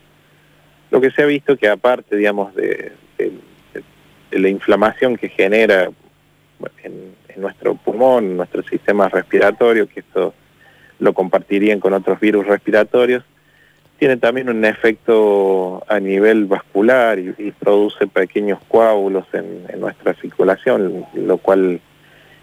Lo 0.91 1.01
que 1.01 1.11
se 1.11 1.23
ha 1.23 1.25
visto 1.25 1.57
que 1.57 1.67
aparte, 1.67 2.15
digamos, 2.15 2.55
de, 2.55 2.93
la 4.31 4.47
inflamación 4.47 5.17
que 5.17 5.27
genera 5.27 5.89
en, 6.83 7.15
nuestro 7.37 7.75
pulmón, 7.75 8.35
nuestro 8.35 8.63
sistema 8.63 9.09
respiratorio, 9.09 9.87
que 9.87 9.99
esto 9.99 10.33
lo 10.99 11.13
compartirían 11.13 11.79
con 11.79 11.93
otros 11.93 12.19
virus 12.19 12.47
respiratorios, 12.47 13.23
tiene 13.99 14.17
también 14.17 14.49
un 14.49 14.65
efecto 14.65 15.83
a 15.87 15.99
nivel 15.99 16.45
vascular 16.45 17.19
y, 17.19 17.51
produce 17.51 18.07
pequeños 18.07 18.59
coágulos 18.67 19.25
en, 19.33 19.65
en, 19.69 19.79
nuestra 19.79 20.15
circulación, 20.15 21.05
lo 21.13 21.37
cual 21.37 21.79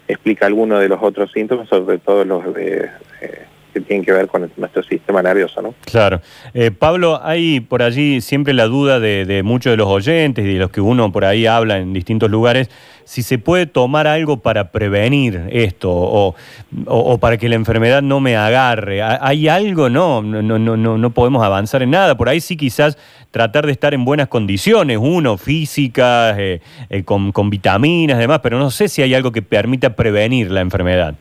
explica 0.07 0.45
algunos 0.45 0.79
de 0.79 0.89
los 0.89 1.01
otros 1.01 1.31
síntomas, 1.31 1.67
sobre 1.67 1.97
todo 1.97 2.23
los 2.23 2.53
de, 2.53 2.89
eh, 3.21 3.45
que 3.75 3.81
tienen 3.81 4.05
que 4.05 4.13
ver 4.13 4.27
con 4.27 4.49
nuestro 4.55 4.83
sistema 4.83 5.21
nervioso, 5.21 5.61
¿no? 5.61 5.73
Claro. 5.83 6.21
Eh, 6.53 6.71
Pablo, 6.71 7.19
hay 7.21 7.59
por 7.59 7.83
allí 7.83 8.21
siempre 8.21 8.53
la 8.53 8.67
duda 8.67 9.01
de, 9.01 9.41
muchos 9.43 9.71
de 9.71 9.77
los 9.77 9.87
oyentes 9.87 10.45
y 10.45 10.53
de 10.53 10.59
los 10.59 10.71
que 10.71 10.79
uno 10.79 11.11
por 11.11 11.25
ahí 11.25 11.45
habla 11.45 11.77
en 11.77 11.91
distintos 11.91 12.31
lugares, 12.31 12.69
si 13.03 13.21
se 13.21 13.37
puede 13.37 13.65
tomar 13.65 14.07
algo 14.07 14.37
para 14.37 14.71
prevenir 14.71 15.49
esto 15.51 15.91
o, 15.91 17.17
para 17.19 17.35
que 17.35 17.49
la 17.49 17.55
enfermedad 17.55 18.01
no 18.01 18.21
me 18.21 18.37
agarre. 18.37 19.03
¿Hay 19.03 19.49
algo? 19.49 19.89
No, 19.89 20.21
no, 20.21 20.41
no, 20.41 20.57
no, 20.57 20.97
no 20.97 21.09
podemos 21.09 21.43
avanzar 21.43 21.83
en 21.83 21.91
nada. 21.91 22.15
Por 22.15 22.29
ahí 22.29 22.39
sí 22.39 22.55
quizás 22.55 22.97
tratar 23.31 23.65
de 23.65 23.73
estar 23.73 23.93
en 23.93 24.05
buenas 24.05 24.29
condiciones, 24.29 24.97
uno, 25.01 25.37
físicas, 25.37 26.37
eh, 26.39 26.61
eh, 26.89 27.03
con, 27.03 27.33
con 27.33 27.49
vitaminas, 27.49 28.19
demás, 28.19 28.39
pero 28.41 28.57
no 28.57 28.71
sé 28.71 28.87
si 28.87 29.01
hay 29.01 29.13
algo 29.13 29.33
que 29.33 29.41
permita 29.41 29.97
prevenir 29.97 30.49
la 30.49 30.61
enfermedad. 30.61 31.15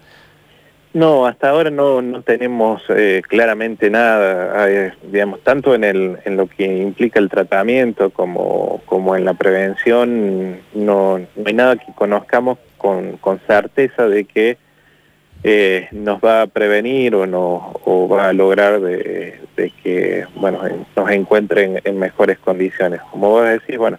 No, 0.95 1.27
hasta 1.27 1.51
ahora 1.51 1.71
no, 1.71 2.01
no 2.03 2.23
tenemos 2.23 2.81
eh, 2.89 3.21
claramente 3.27 3.91
nada, 3.91 4.65
digamos, 5.03 5.41
tanto 5.43 5.75
en, 5.75 5.83
el, 5.83 6.19
en 6.25 6.37
lo 6.37 6.47
que 6.47 6.65
implica 6.65 7.19
el 7.19 7.29
tratamiento 7.29 8.11
como, 8.11 8.81
como 8.85 9.17
en 9.17 9.25
la 9.25 9.35
prevención, 9.35 10.61
no, 10.73 11.19
no 11.19 11.45
hay 11.45 11.53
nada 11.53 11.75
que 11.75 11.93
conozcamos 11.97 12.59
con, 12.79 13.17
con 13.17 13.41
certeza 13.41 14.07
de 14.07 14.25
que 14.25 14.57
eh, 15.43 15.89
nos 15.91 16.21
va 16.21 16.43
a 16.43 16.47
prevenir 16.47 17.17
o, 17.17 17.27
no, 17.27 17.73
o 17.85 18.09
va 18.09 18.29
a 18.29 18.33
lograr 18.33 18.81
de, 18.81 19.41
que 19.83 20.27
bueno, 20.37 20.61
nos 20.95 21.11
encuentren 21.11 21.81
en 21.83 21.99
mejores 21.99 22.39
condiciones. 22.39 23.01
Como 23.11 23.31
vos 23.31 23.45
decís, 23.49 23.79
bueno, 23.79 23.99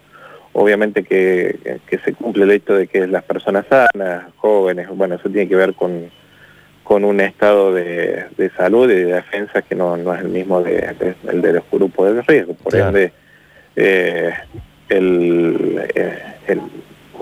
obviamente 0.54 1.04
que, 1.04 1.80
que 1.88 1.98
se 2.00 2.14
cumple 2.14 2.46
el 2.46 2.52
hecho 2.52 2.74
de 2.74 2.88
que 2.88 3.06
las 3.06 3.26
personas 3.26 3.66
sanas, 3.68 4.24
jóvenes, 4.38 4.88
bueno, 4.88 5.16
eso 5.16 5.30
tiene 5.30 5.50
que 5.50 5.58
ver 5.58 5.74
con 5.74 6.10
con 6.86 7.04
un 7.04 7.20
estado 7.20 7.74
de, 7.74 8.52
salud 8.56 8.90
y 8.90 8.94
de 8.94 9.06
defensa 9.06 9.64
que 9.64 9.74
no, 9.74 9.96
es 9.96 10.22
el 10.22 10.30
mismo 10.30 10.62
de, 10.62 11.16
el 11.28 11.42
de 11.42 11.54
los 11.54 11.64
grupos 11.72 12.14
de 12.14 12.22
riesgo. 12.22 12.54
Por 12.54 12.76
ende, 12.76 13.12
eh, 13.76 14.32
eh, 14.88 16.22
el, 16.48 16.62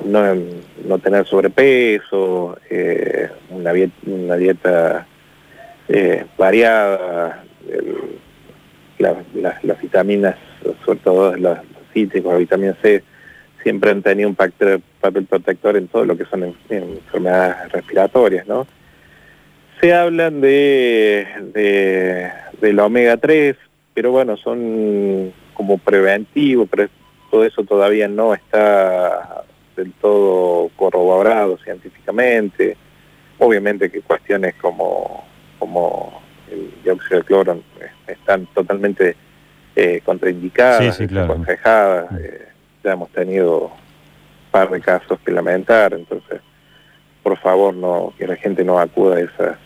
no, 0.06 1.00
tener 1.00 1.26
sobrepeso, 1.26 2.58
eh, 2.70 3.30
una, 3.52 3.72
una, 4.06 4.36
dieta 4.36 5.08
variada, 6.38 7.42
las 9.00 9.82
vitaminas, 9.82 10.36
sobre 10.86 11.00
todo 11.00 11.38
los, 11.38 11.58
cítricos, 11.94 12.34
la 12.34 12.40
vitamina 12.40 12.76
C, 12.82 13.02
siempre 13.62 13.92
han 13.92 14.02
tenido 14.02 14.28
un 14.28 14.36
papel, 14.36 14.82
protector 15.30 15.78
en 15.78 15.88
todo 15.88 16.04
lo 16.04 16.18
que 16.18 16.26
son 16.26 16.54
enfermedades 16.70 17.72
respiratorias, 17.72 18.46
¿no? 18.46 18.68
Se 19.84 19.94
hablan 19.94 20.40
de, 20.40 21.28
de, 21.54 22.32
del 22.62 22.80
omega 22.80 23.18
3, 23.18 23.58
pero 23.94 24.12
bueno, 24.12 24.38
son 24.38 25.34
como 25.54 25.78
preventivos, 25.78 26.70
pero 26.72 26.88
todo 27.30 27.44
eso 27.44 27.66
todavía 27.66 28.08
no 28.08 28.34
está 28.34 29.44
del 29.76 29.92
todo 30.00 30.70
corroborado 30.78 31.58
científicamente. 31.58 32.78
Obviamente 33.40 33.92
que 33.92 34.00
cuestiones 34.00 34.56
como, 34.56 35.26
como 35.60 36.22
el 36.50 36.72
dióxido 36.82 37.18
de 37.20 37.26
cloro 37.26 37.62
están 38.08 38.46
totalmente 38.54 39.18
eh, 39.76 40.00
contraindicadas, 40.06 40.96
sí, 40.96 41.04
aconsejadas. 41.14 42.10
Eh, 42.22 42.48
ya 42.86 42.94
hemos 42.94 43.10
tenido 43.10 43.64
un 43.66 43.72
par 44.50 44.70
de 44.70 44.80
casos 44.80 45.20
que 45.26 45.32
lamentar, 45.34 45.94
entonces 45.94 46.40
por 47.22 47.38
favor 47.40 47.74
no 47.74 48.14
que 48.18 48.26
la 48.26 48.38
gente 48.38 48.64
no 48.64 48.80
acuda 48.80 49.18
a 49.18 49.20
esas 49.20 49.58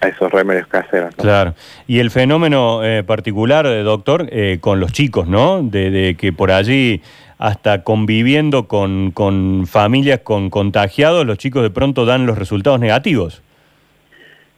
a 0.00 0.08
esos 0.08 0.30
remedios 0.30 0.66
caseros. 0.66 1.14
Claro. 1.16 1.54
Y 1.86 1.98
el 1.98 2.10
fenómeno 2.10 2.84
eh, 2.84 3.02
particular, 3.02 3.66
eh, 3.66 3.82
doctor, 3.82 4.28
eh, 4.30 4.58
con 4.60 4.80
los 4.80 4.92
chicos, 4.92 5.28
¿no? 5.28 5.62
De, 5.62 6.16
que 6.18 6.32
por 6.32 6.50
allí, 6.50 7.02
hasta 7.38 7.82
conviviendo 7.82 8.68
con, 8.68 9.10
con, 9.10 9.66
familias 9.66 10.20
con 10.20 10.50
contagiados, 10.50 11.26
los 11.26 11.38
chicos 11.38 11.62
de 11.62 11.70
pronto 11.70 12.04
dan 12.04 12.26
los 12.26 12.38
resultados 12.38 12.80
negativos. 12.80 13.42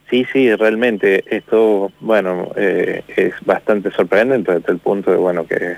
Sí, 0.09 0.25
sí, 0.33 0.53
realmente. 0.55 1.23
Esto, 1.33 1.91
bueno, 2.01 2.51
es 2.57 3.33
bastante 3.45 3.91
sorprendente 3.91 4.53
desde 4.53 4.73
el 4.73 4.79
punto 4.79 5.09
de, 5.09 5.15
bueno, 5.15 5.47
que 5.47 5.77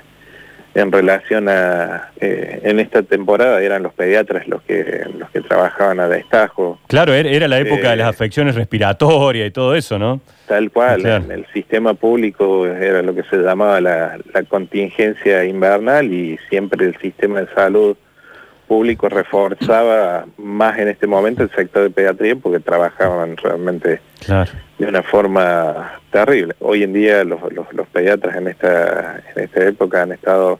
en 0.74 0.90
relación 0.90 1.48
a 1.48 2.10
eh, 2.20 2.60
en 2.64 2.80
esta 2.80 3.02
temporada 3.02 3.62
eran 3.62 3.82
los 3.82 3.94
pediatras 3.94 4.46
los 4.48 4.62
que 4.62 5.04
los 5.18 5.30
que 5.30 5.40
trabajaban 5.40 6.00
a 6.00 6.08
destajo. 6.08 6.78
Claro, 6.88 7.14
era 7.14 7.48
la 7.48 7.58
época 7.60 7.90
de 7.90 7.96
las 7.96 8.06
eh, 8.06 8.10
afecciones 8.10 8.54
respiratorias 8.54 9.48
y 9.48 9.50
todo 9.50 9.74
eso, 9.74 9.98
¿no? 9.98 10.20
Tal 10.46 10.70
cual, 10.70 11.06
en 11.06 11.30
el 11.30 11.46
sistema 11.52 11.94
público 11.94 12.66
era 12.66 13.02
lo 13.02 13.14
que 13.14 13.22
se 13.24 13.36
llamaba 13.36 13.80
la, 13.80 14.18
contingencia 14.48 15.44
invernal 15.44 16.12
y 16.12 16.38
siempre 16.50 16.86
el 16.86 16.98
sistema 16.98 17.40
de 17.40 17.54
salud 17.54 17.96
público 18.66 19.08
reforzaba 19.08 20.26
más 20.38 20.78
en 20.78 20.88
este 20.88 21.06
momento 21.06 21.42
el 21.42 21.50
sector 21.50 21.82
de 21.84 21.90
pediatría 21.90 22.36
porque 22.36 22.60
trabajaban 22.60 23.36
realmente 23.36 24.00
de 24.78 24.86
una 24.86 25.02
forma 25.02 26.00
terrible. 26.10 26.54
Hoy 26.60 26.82
en 26.82 26.92
día 26.92 27.24
los, 27.24 27.40
los, 27.52 27.86
pediatras 27.88 28.36
en 28.36 28.48
esta, 28.48 29.22
en 29.34 29.44
esta 29.44 29.64
época 29.66 30.02
han 30.02 30.12
estado 30.12 30.58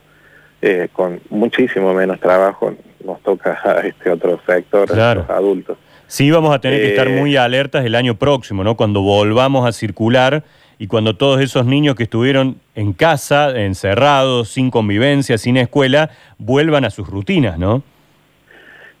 eh, 0.61 0.87
con 0.93 1.19
muchísimo 1.29 1.93
menos 1.93 2.19
trabajo, 2.19 2.73
nos 3.03 3.21
toca 3.21 3.59
a 3.63 3.79
este 3.81 4.09
otro 4.09 4.39
sector, 4.45 4.91
a 4.99 5.15
los 5.15 5.29
adultos. 5.29 5.77
Sí, 6.07 6.29
vamos 6.29 6.53
a 6.53 6.59
tener 6.59 6.81
que 6.81 6.89
estar 6.89 7.07
Eh, 7.07 7.19
muy 7.19 7.35
alertas 7.35 7.83
el 7.85 7.95
año 7.95 8.15
próximo, 8.15 8.63
¿no? 8.63 8.75
Cuando 8.75 9.01
volvamos 9.01 9.67
a 9.67 9.71
circular 9.71 10.43
y 10.77 10.87
cuando 10.87 11.15
todos 11.15 11.41
esos 11.41 11.65
niños 11.65 11.95
que 11.95 12.03
estuvieron 12.03 12.59
en 12.75 12.93
casa, 12.93 13.49
encerrados, 13.59 14.49
sin 14.49 14.69
convivencia, 14.69 15.37
sin 15.37 15.57
escuela, 15.57 16.11
vuelvan 16.37 16.85
a 16.85 16.89
sus 16.89 17.07
rutinas, 17.07 17.57
¿no? 17.57 17.83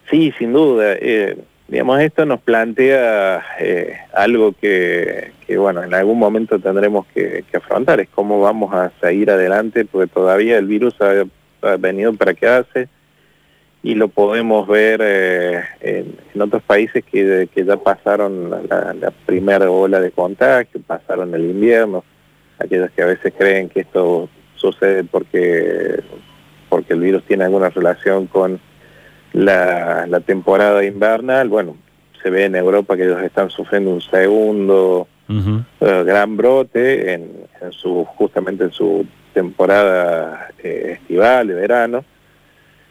Sí, 0.09 0.33
sin 0.37 0.53
duda. 0.53 0.93
Eh, 0.99 1.37
digamos, 1.67 1.99
esto 2.01 2.25
nos 2.25 2.41
plantea 2.41 3.43
eh, 3.59 3.97
algo 4.13 4.53
que, 4.53 5.31
bueno, 5.57 5.83
en 5.83 5.93
algún 5.93 6.19
momento 6.19 6.59
tendremos 6.59 7.05
que, 7.07 7.43
que 7.49 7.57
afrontar, 7.57 7.99
es 7.99 8.09
cómo 8.09 8.39
vamos 8.39 8.73
a 8.73 8.91
seguir 9.01 9.31
adelante, 9.31 9.85
porque 9.85 10.11
todavía 10.11 10.57
el 10.57 10.67
virus 10.67 10.95
ha, 11.01 11.25
venido 11.77 12.13
para 12.13 12.35
quedarse 12.35 12.87
y 13.81 13.95
lo 13.95 14.07
podemos 14.07 14.67
ver 14.67 14.99
eh, 15.03 15.63
en, 15.81 16.41
otros 16.41 16.61
países 16.61 17.03
que, 17.03 17.49
que 17.51 17.65
ya 17.65 17.77
pasaron 17.77 18.51
la, 18.51 18.93
la 18.93 19.11
primera 19.25 19.71
ola 19.71 19.99
de 19.99 20.11
contagio, 20.11 20.79
pasaron 20.85 21.33
el 21.33 21.45
invierno, 21.45 22.03
aquellos 22.59 22.91
que 22.91 23.01
a 23.01 23.07
veces 23.07 23.33
creen 23.35 23.69
que 23.69 23.79
esto 23.79 24.29
sucede 24.55 25.03
porque, 25.05 26.03
porque 26.69 26.93
el 26.93 26.99
virus 26.99 27.23
tiene 27.23 27.45
alguna 27.45 27.69
relación 27.69 28.27
con 28.27 28.59
la, 29.35 30.05
la 30.07 30.19
temporada 30.21 30.83
invernal, 30.83 31.49
bueno, 31.49 31.75
se 32.23 32.29
ve 32.29 32.45
en 32.45 32.55
Europa 32.55 32.95
que 32.95 33.03
ellos 33.03 33.21
están 33.21 33.49
sufriendo 33.49 33.91
un 33.91 34.01
segundo 34.01 35.07
eh, 35.81 36.03
gran 36.05 36.37
brote 36.37 37.13
en, 37.13 37.31
en 37.61 37.71
su 37.71 38.05
justamente 38.05 38.63
en 38.65 38.71
su 38.71 39.05
temporada 39.33 40.49
eh, 40.63 40.97
estival 40.99 41.47
de 41.47 41.53
verano. 41.55 42.05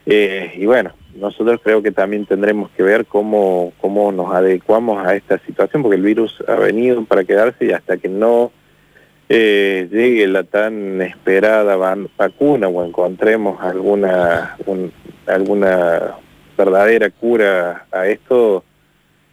Eh, 0.05 0.53
y 0.57 0.65
bueno 0.65 0.91
nosotros 1.15 1.59
creo 1.63 1.81
que 1.81 1.91
también 1.91 2.25
tendremos 2.25 2.69
que 2.71 2.83
ver 2.83 3.05
cómo 3.07 3.71
cómo 3.81 4.11
nos 4.11 4.33
adecuamos 4.35 5.03
a 5.03 5.15
esta 5.15 5.39
situación 5.39 5.81
porque 5.81 5.95
el 5.95 6.03
virus 6.03 6.43
ha 6.47 6.55
venido 6.55 7.03
para 7.05 7.23
quedarse 7.23 7.65
y 7.65 7.71
hasta 7.71 7.97
que 7.97 8.09
no 8.09 8.51
eh, 9.29 9.87
llegue 9.91 10.27
la 10.27 10.43
tan 10.43 11.01
esperada 11.01 11.75
vacuna 12.17 12.67
o 12.67 12.85
encontremos 12.85 13.59
alguna 13.63 14.55
un- 14.67 14.91
alguna 15.25 16.15
verdadera 16.57 17.09
cura 17.09 17.85
a 17.91 18.07
esto 18.07 18.63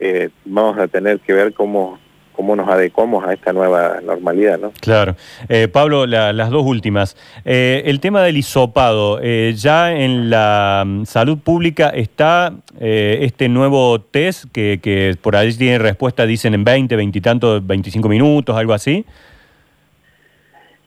eh, 0.00 0.30
vamos 0.44 0.78
a 0.78 0.88
tener 0.88 1.20
que 1.20 1.32
ver 1.32 1.52
cómo 1.52 1.98
cómo 2.34 2.56
nos 2.56 2.66
adecuamos 2.66 3.24
a 3.26 3.34
esta 3.34 3.52
nueva 3.52 4.00
normalidad, 4.02 4.58
¿no? 4.58 4.72
Claro. 4.80 5.14
Eh, 5.50 5.68
Pablo, 5.68 6.06
la- 6.06 6.32
las 6.32 6.48
dos 6.48 6.64
últimas. 6.64 7.14
Eh, 7.44 7.82
el 7.84 8.00
tema 8.00 8.22
del 8.22 8.38
hisopado, 8.38 9.20
eh, 9.22 9.52
ya 9.54 9.92
en 9.92 10.30
la 10.30 10.82
mm, 10.84 11.04
salud 11.04 11.38
pública 11.38 11.90
está 11.90 12.54
este 12.80 13.50
nuevo 13.50 14.00
test 14.00 14.46
que, 14.50 14.80
que 14.82 15.14
por 15.20 15.36
ahí 15.36 15.52
tiene 15.52 15.78
respuesta, 15.78 16.24
dicen 16.24 16.54
en 16.54 16.64
20, 16.64 16.96
20 16.96 17.18
y 17.18 17.20
tantos, 17.20 17.66
25 17.66 18.08
minutos, 18.08 18.56
algo 18.56 18.72
así. 18.72 19.04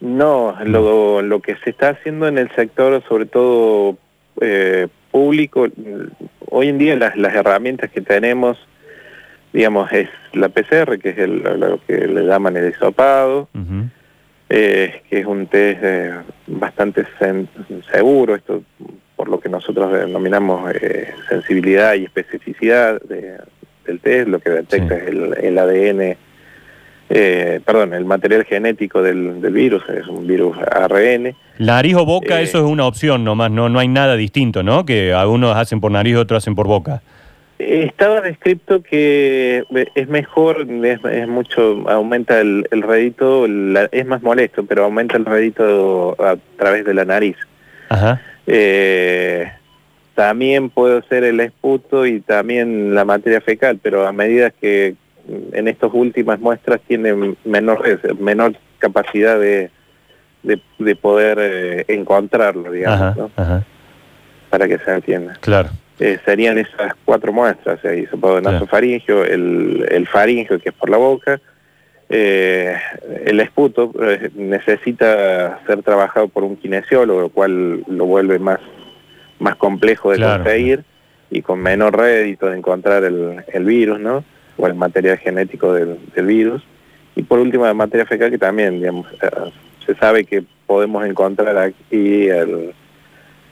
No, 0.02 0.56
lo, 0.66 1.22
lo 1.22 1.40
que 1.42 1.56
se 1.64 1.70
está 1.70 1.90
haciendo 1.90 2.28
en 2.28 2.38
el 2.38 2.50
sector, 2.56 3.02
sobre 3.08 3.26
todo 3.28 3.98
eh, 4.42 4.88
público, 5.20 5.66
hoy 6.50 6.68
en 6.68 6.78
día 6.78 6.98
las, 6.98 7.16
las 7.16 7.34
herramientas 7.34 7.90
que 7.90 8.02
tenemos, 8.02 8.58
digamos, 9.54 9.90
es 9.94 10.10
la 10.34 10.50
PCR, 10.50 11.00
que 11.00 11.12
es 11.12 11.18
el- 11.20 11.42
lo 11.42 11.80
que 11.88 12.06
le 12.06 12.24
llaman 12.26 12.58
el 12.58 12.70
hisopado, 12.70 13.48
eh, 14.50 15.02
que 15.10 15.20
es 15.22 15.26
un 15.26 15.48
test 15.48 15.80
eh, 15.84 16.12
bastante 16.48 17.06
seguro, 17.94 18.36
esto 18.36 18.62
por 19.16 19.30
lo 19.30 19.40
que 19.40 19.48
nosotros 19.48 19.94
denominamos 19.94 20.70
eh, 20.76 21.14
sensibilidad 21.30 21.94
y 21.96 22.04
especificidad 22.04 23.02
de- 23.04 23.38
del 23.86 24.02
test, 24.02 24.28
lo 24.28 24.40
que 24.40 24.50
detecta 24.50 24.96
Sí. 24.98 25.02
es 25.02 25.08
el, 25.08 25.34
el 25.42 25.58
ADN, 25.58 26.18
eh, 27.10 27.60
perdón, 27.66 27.94
el 27.94 28.06
material 28.06 28.46
genético 28.46 29.02
del, 29.02 29.42
del 29.42 29.54
virus, 29.54 29.84
es 29.90 30.08
un 30.08 30.26
virus 30.26 30.58
ARN. 30.58 31.36
Nariz 31.60 31.96
o 31.96 32.06
boca, 32.06 32.40
Eh, 32.40 32.44
eso 32.44 32.58
es 32.60 32.64
una 32.66 32.86
opción 32.86 33.24
nomás, 33.24 33.52
no, 33.52 33.70
no 33.70 33.80
hay 33.80 33.88
nada 33.88 34.16
distinto, 34.16 34.64
¿no? 34.64 34.86
Que 34.86 35.14
algunos 35.14 35.56
hacen 35.56 35.80
por 35.82 35.92
nariz, 35.92 36.16
otros 36.18 36.44
hacen 36.44 36.56
por 36.56 36.68
boca. 36.68 37.02
Estaba 37.58 38.20
descrito 38.20 38.84
que 38.84 39.64
es 39.96 40.08
mejor, 40.10 40.68
es, 40.84 41.00
es 41.10 41.28
mucho, 41.28 41.90
aumenta 41.90 42.42
el, 42.42 42.68
el 42.72 42.82
rédito, 42.82 43.48
la- 43.48 43.88
es 43.94 44.06
más 44.06 44.22
molesto, 44.22 44.66
pero 44.66 44.84
aumenta 44.84 45.16
el 45.16 45.24
rédito 45.24 46.16
a 46.22 46.36
través 46.58 46.84
de 46.84 46.94
la 46.94 47.06
nariz. 47.06 47.38
Ajá. 47.88 48.22
Eh, 48.46 49.50
también 50.16 50.70
puede 50.70 51.02
ser 51.04 51.24
el 51.24 51.40
esputo 51.40 52.06
y 52.06 52.20
también 52.20 52.94
la 52.94 53.06
materia 53.06 53.40
fecal, 53.42 53.80
pero 53.82 54.06
a 54.06 54.12
medida 54.12 54.50
que 54.52 54.96
en 55.28 55.68
estas 55.68 55.92
últimas 55.94 56.40
muestras 56.40 56.82
tienen 56.88 57.36
menor, 57.46 57.84
menor 58.20 58.54
capacidad 58.80 59.40
de, 59.40 59.70
de, 60.44 60.62
de 60.80 60.96
poder 60.96 61.38
eh, 61.42 61.86
encontrarlo, 61.88 62.72
digamos, 62.72 63.02
Ajá, 63.02 63.16
¿no? 63.18 63.32
ajá. 63.36 63.64
para 64.50 64.68
que 64.68 64.78
se 64.80 64.92
entienda. 64.92 65.38
Claro. 65.42 65.70
Eh, 66.00 66.20
serían 66.26 66.58
esas 66.58 66.94
cuatro 67.06 67.32
muestras, 67.32 67.84
el 67.86 68.00
hisopado 68.04 68.42
nasofaringeo, 68.42 69.24
el, 69.24 69.86
el 69.90 70.08
faringeo, 70.08 70.60
que 70.60 70.70
es 70.70 70.76
por 70.76 70.90
la 70.90 70.98
boca, 70.98 71.40
eh, 72.10 72.76
el 73.26 73.40
esputo 73.40 73.92
necesita 74.36 75.60
ser 75.66 75.82
trabajado 75.84 76.28
por 76.28 76.44
un 76.44 76.56
kinesiólogo, 76.58 77.22
lo 77.22 77.30
cual 77.30 77.84
lo 77.88 78.06
vuelve 78.06 78.38
más, 78.40 78.60
más 79.40 79.56
complejo 79.56 80.12
de 80.12 80.18
Claro. 80.18 80.44
conseguir 80.44 80.84
y 81.32 81.42
con 81.42 81.60
menor 81.60 81.98
rédito 81.98 82.48
de 82.48 82.58
encontrar 82.58 83.04
el, 83.04 83.44
el 83.52 83.66
virus, 83.66 84.00
¿no? 84.00 84.24
O 84.58 84.68
el 84.68 84.76
material 84.76 85.18
genético 85.18 85.74
del, 85.74 85.98
virus. 86.16 86.64
Y 87.16 87.24
por 87.24 87.40
último, 87.40 87.66
la 87.66 87.74
materia 87.74 88.06
fecal, 88.06 88.32
que 88.32 88.38
también, 88.38 88.80
digamos, 88.80 89.08
eh, 89.14 89.52
se 89.86 89.96
sabe 89.96 90.26
que 90.26 90.44
podemos 90.66 91.06
encontrar 91.06 91.58
aquí 91.58 92.28
el, 92.28 92.74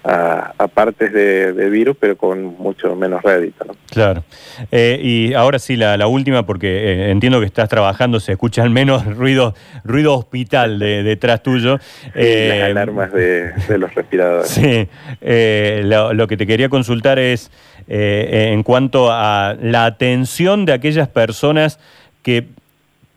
a, 0.04 0.54
a 0.58 0.68
partes 0.68 1.14
de, 1.14 1.54
de 1.54 1.70
virus, 1.70 1.96
pero 2.00 2.18
con 2.18 2.44
mucho 2.58 2.96
menos 2.96 3.22
rédito, 3.22 3.64
¿no? 3.66 3.74
Claro. 3.90 4.24
Eh, 4.72 5.00
y 5.02 5.34
ahora 5.34 5.60
sí, 5.60 5.76
la, 5.78 5.96
la 5.98 6.08
última, 6.08 6.46
porque 6.46 6.68
eh, 7.08 7.12
entiendo 7.12 7.40
que 7.40 7.46
estás 7.46 7.70
trabajando, 7.70 8.20
se 8.20 8.34
escucha 8.34 8.64
al 8.64 8.70
menos 8.70 9.06
ruido, 9.18 9.56
ruido 9.84 10.14
hospital 10.18 10.80
de- 10.80 11.04
detrás 11.04 11.42
tuyo. 11.44 11.80
Eh, 12.16 12.48
las 12.60 12.70
alarmas 12.72 13.14
de, 13.14 13.52
de 13.68 13.78
los 13.78 13.94
respiradores. 13.96 14.50
Sí, 14.50 14.88
eh, 15.22 15.82
lo, 15.86 16.14
lo 16.14 16.28
que 16.28 16.36
te 16.38 16.46
quería 16.48 16.70
consultar 16.70 17.18
es 17.20 17.50
en 17.88 18.64
cuanto 18.64 19.12
a 19.12 19.56
la 19.62 19.84
atención 19.86 20.66
de 20.66 20.72
aquellas 20.72 21.10
personas 21.10 21.80
que 22.24 22.46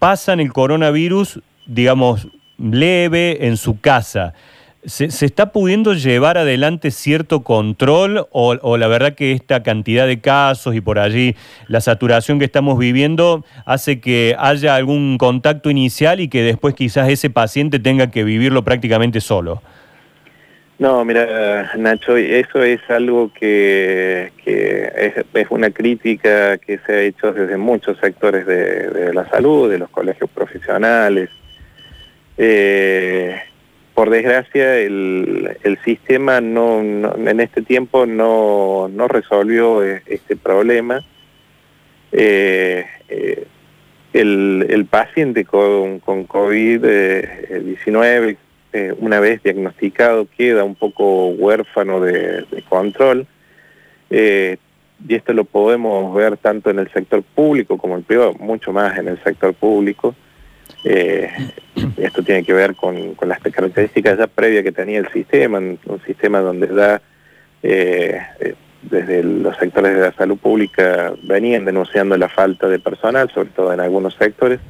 pasan 0.00 0.40
el 0.40 0.52
coronavirus, 0.52 1.40
digamos, 1.66 2.26
leve 2.58 3.46
en 3.46 3.56
su 3.56 3.80
casa. 3.80 4.34
¿Se, 4.86 5.06
está 5.06 5.50
pudiendo 5.50 5.94
llevar 5.94 6.38
adelante 6.38 6.92
cierto 6.92 7.42
control 7.42 8.28
o, 8.30 8.76
la 8.76 8.86
verdad 8.86 9.14
que 9.14 9.32
esta 9.32 9.64
cantidad 9.64 10.06
de 10.06 10.20
casos 10.20 10.76
y 10.76 10.80
por 10.80 11.00
allí 11.00 11.34
la 11.66 11.80
saturación 11.80 12.38
que 12.38 12.44
estamos 12.44 12.78
viviendo 12.78 13.44
hace 13.64 14.00
que 14.00 14.36
haya 14.38 14.76
algún 14.76 15.18
contacto 15.18 15.70
inicial 15.70 16.20
y 16.20 16.28
que 16.28 16.42
después 16.42 16.76
quizás 16.76 17.08
ese 17.08 17.30
paciente 17.30 17.80
tenga 17.80 18.12
que 18.12 18.22
vivirlo 18.22 18.62
prácticamente 18.62 19.20
solo? 19.20 19.60
No, 20.78 21.04
mira, 21.04 21.72
Nacho, 21.76 22.16
eso 22.16 22.62
es 22.62 22.80
algo 22.88 23.32
que, 23.32 24.30
es, 24.44 25.46
una 25.50 25.70
crítica 25.70 26.58
que 26.58 26.78
se 26.86 26.92
ha 26.92 27.00
hecho 27.00 27.32
desde 27.32 27.56
muchos 27.56 27.98
sectores 27.98 28.46
de, 28.46 28.90
de 28.90 29.12
la 29.12 29.28
salud, 29.30 29.68
de 29.68 29.78
los 29.78 29.90
colegios 29.90 30.30
profesionales. 30.30 31.30
Eh, 32.38 33.36
por 33.96 34.10
desgracia, 34.10 34.78
el, 34.78 35.78
sistema 35.86 36.42
no, 36.42 36.80
en 36.80 37.40
este 37.40 37.62
tiempo 37.62 38.04
no, 38.04 38.90
no 38.92 39.08
resolvió 39.08 39.82
eh, 39.82 40.02
este 40.04 40.36
problema. 40.36 41.02
Eh, 42.12 42.84
eh, 43.08 43.46
el, 44.12 44.86
paciente 44.90 45.46
con, 45.46 46.00
con 46.00 46.28
COVID-19, 46.28 48.36
eh, 48.74 48.94
una 48.98 49.18
vez 49.18 49.42
diagnosticado, 49.42 50.28
queda 50.36 50.62
un 50.62 50.74
poco 50.74 51.28
huérfano 51.28 52.00
de, 52.00 52.42
de 52.42 52.62
control. 52.68 53.26
Y 54.10 54.58
esto 55.08 55.32
lo 55.32 55.44
podemos 55.44 56.14
ver 56.14 56.36
tanto 56.36 56.68
en 56.68 56.80
el 56.80 56.92
sector 56.92 57.22
público 57.22 57.78
como 57.78 57.94
en 57.94 58.00
el 58.00 58.04
privado, 58.04 58.34
mucho 58.34 58.74
más 58.74 58.98
en 58.98 59.08
el 59.08 59.24
sector 59.24 59.54
público. 59.54 60.14
Eh, 60.84 61.30
esto 61.96 62.22
tiene 62.22 62.44
que 62.44 62.52
ver 62.52 62.74
con, 62.74 63.14
con 63.14 63.28
las 63.28 63.40
características 63.40 64.18
ya 64.18 64.26
previas 64.26 64.62
que 64.62 64.72
tenía 64.72 64.98
el 64.98 65.08
sistema, 65.12 65.58
un 65.58 66.00
sistema 66.06 66.40
donde 66.40 66.68
ya 66.74 67.00
eh, 67.62 68.20
eh, 68.40 68.54
desde 68.82 69.22
los 69.24 69.56
sectores 69.56 69.94
de 69.94 70.00
la 70.00 70.12
salud 70.12 70.38
pública 70.38 71.12
venían 71.24 71.64
denunciando 71.64 72.16
la 72.16 72.28
falta 72.28 72.68
de 72.68 72.78
personal, 72.78 73.30
sobre 73.32 73.50
todo 73.50 73.72
en 73.72 73.80
algunos 73.80 74.14
sectores, 74.14 74.60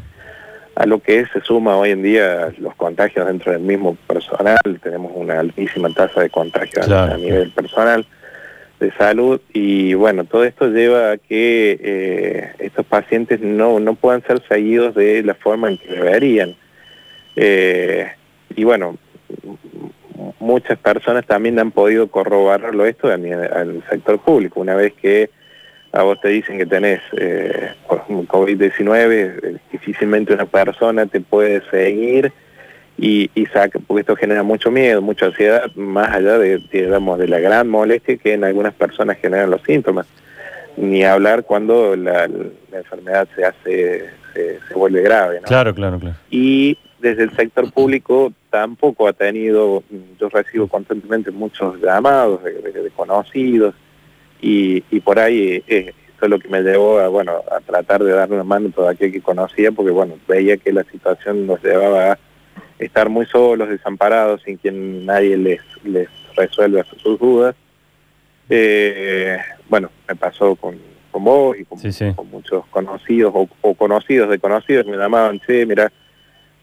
a 0.75 0.87
lo 0.87 1.01
que 1.01 1.27
se 1.33 1.41
suma 1.41 1.77
hoy 1.77 1.91
en 1.91 2.03
día 2.03 2.53
los 2.59 2.75
contagios 2.77 3.27
dentro 3.27 3.53
del 3.53 3.63
mismo 3.63 3.97
personal, 4.07 4.59
tenemos 4.83 5.13
una 5.15 5.41
altísima 5.41 5.89
tasa 5.91 6.21
de 6.21 6.31
contagios 6.31 6.87
Claro. 6.87 7.15
a 7.15 7.17
nivel 7.19 7.51
personal, 7.51 8.07
de 8.81 8.93
salud 8.93 9.41
y 9.53 9.95
bueno, 9.95 10.25
todo 10.25 10.45
esto 10.45 10.69
lleva 10.69 11.13
a 11.13 11.19
que 11.19 11.79
eh, 11.81 12.53
estos 12.59 12.85
pacientes 12.85 13.41
no, 13.41 13.81
no 13.81 13.95
puedan 13.95 14.23
ser 14.27 14.43
seguidos 14.49 14.95
de 14.95 15.23
la 15.23 15.35
forma 15.35 15.71
en 15.71 15.79
que 15.79 15.89
deberían. 15.89 16.55
Eh, 17.37 18.11
y 18.55 18.65
bueno, 18.65 18.97
muchas 20.41 20.79
personas 20.79 21.27
también 21.27 21.59
han 21.59 21.71
podido 21.71 22.09
corroborarlo 22.09 22.87
esto 22.87 23.09
al 23.09 23.83
sector 23.91 24.19
público. 24.21 24.61
Una 24.61 24.75
vez 24.75 24.93
que 24.95 25.31
a 25.93 26.03
vos 26.03 26.21
te 26.21 26.29
dicen 26.29 26.59
que 26.59 26.67
tenés 26.67 27.01
eh, 27.17 27.71
COVID-19, 27.89 29.11
eh, 29.11 29.57
difícilmente 29.73 30.35
una 30.35 30.47
persona 30.47 31.07
te 31.07 31.21
puede 31.21 31.63
seguir 31.71 32.33
y, 32.99 33.31
y 33.35 33.47
saca, 33.47 33.79
porque 33.87 34.01
esto 34.01 34.17
genera 34.17 34.43
mucho 34.43 34.71
miedo, 34.71 35.03
mucha 35.03 35.27
ansiedad, 35.27 35.71
más 35.75 36.15
allá 36.15 36.39
de, 36.39 36.59
digamos, 36.73 37.19
de 37.19 37.29
la 37.29 37.39
gran 37.39 37.69
molestia 37.69 38.17
que 38.17 38.35
en 38.35 38.45
algunas 38.45 38.75
personas 38.75 39.19
generan 39.19 39.51
los 39.51 39.63
síntomas. 39.63 40.07
Ni 40.77 41.05
hablar 41.05 41.45
cuando 41.45 41.97
la, 41.97 42.29
enfermedad 42.73 43.27
se 43.35 43.45
hace, 43.45 44.11
se, 44.35 44.75
vuelve 44.75 45.01
grave. 45.03 45.41
Claro, 45.43 45.75
claro, 45.75 45.99
claro. 45.99 46.17
Y 46.31 46.79
desde 47.01 47.25
el 47.25 47.35
sector 47.35 47.73
público 47.73 48.33
tampoco 48.51 49.09
ha 49.09 49.13
tenido, 49.13 49.83
yo 50.19 50.29
recibo 50.29 50.67
constantemente 50.67 51.31
muchos 51.31 51.81
llamados 51.81 52.43
de, 52.45 52.53
de, 52.53 52.91
conocidos 52.91 53.75
y, 54.41 54.83
y, 54.91 55.01
por 55.01 55.19
ahí 55.19 55.63
eh, 55.67 55.95
esto 56.09 56.27
es 56.27 56.31
lo 56.31 56.39
que 56.39 56.49
me 56.49 56.63
llevó 56.63 56.99
a, 56.99 57.09
bueno, 57.09 57.33
a 57.51 57.61
tratar 57.61 58.03
de 58.03 58.13
dar 58.13 58.31
una 58.31 58.45
mano 58.45 58.69
a 58.69 58.73
todo 58.73 58.89
aquel 58.89 59.13
que 59.13 59.21
conocía 59.21 59.73
porque 59.73 59.91
bueno, 59.91 60.15
veía 60.27 60.57
que 60.57 60.73
la 60.73 60.85
situación 60.85 61.47
nos 61.47 61.63
llevaba 61.63 62.13
a 62.13 62.19
estar 62.79 63.09
muy 63.09 63.27
solos, 63.27 63.69
desamparados, 63.69 64.43
sin 64.43 64.57
quien 64.57 65.07
nadie 65.07 65.37
les, 65.37 65.61
les 65.85 66.09
resuelva 66.37 66.85
sus 66.85 67.19
dudas. 67.19 67.55
Eh, 68.49 69.39
bueno, 69.69 69.91
me 70.09 70.15
pasó 70.15 70.55
con, 70.57 70.79
con 71.11 71.25
vos 71.25 71.57
y 71.59 71.65
con, 71.65 71.79
muchos 72.31 72.67
conocidos 72.67 73.33
o, 73.35 73.75
conocidos 73.75 74.29
de 74.31 74.39
conocidos 74.39 74.87
me 74.87 74.97
llamaban, 74.97 75.41
che, 75.41 75.67
mira, 75.67 75.91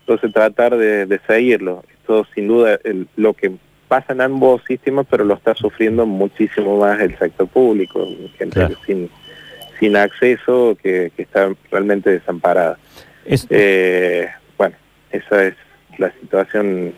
entonces 0.02 0.32
tratar 0.32 0.78
de, 0.78 1.20
seguirlo. 1.28 1.84
Esto 1.92 2.26
sin 2.36 2.48
duda 2.48 2.80
lo 3.16 3.34
que 3.34 3.52
pasa 3.88 4.14
en 4.14 4.22
ambos 4.22 4.62
sistemas, 4.68 5.06
pero 5.10 5.24
lo 5.24 5.36
está 5.36 5.56
sufriendo 5.56 6.06
muchísimo 6.06 6.78
más 6.78 7.00
el 7.00 7.18
sector 7.18 7.48
público, 7.48 8.08
gente 8.38 8.68
sin, 8.86 9.10
sin 9.80 9.96
acceso 9.96 10.78
que, 10.82 11.12
está 11.18 11.52
realmente 11.72 12.12
desamparada. 12.12 12.78
Eh, 13.26 14.28
bueno, 14.58 14.76
esa 15.12 15.46
es 15.46 15.56
la 15.98 16.12
situación 16.20 16.94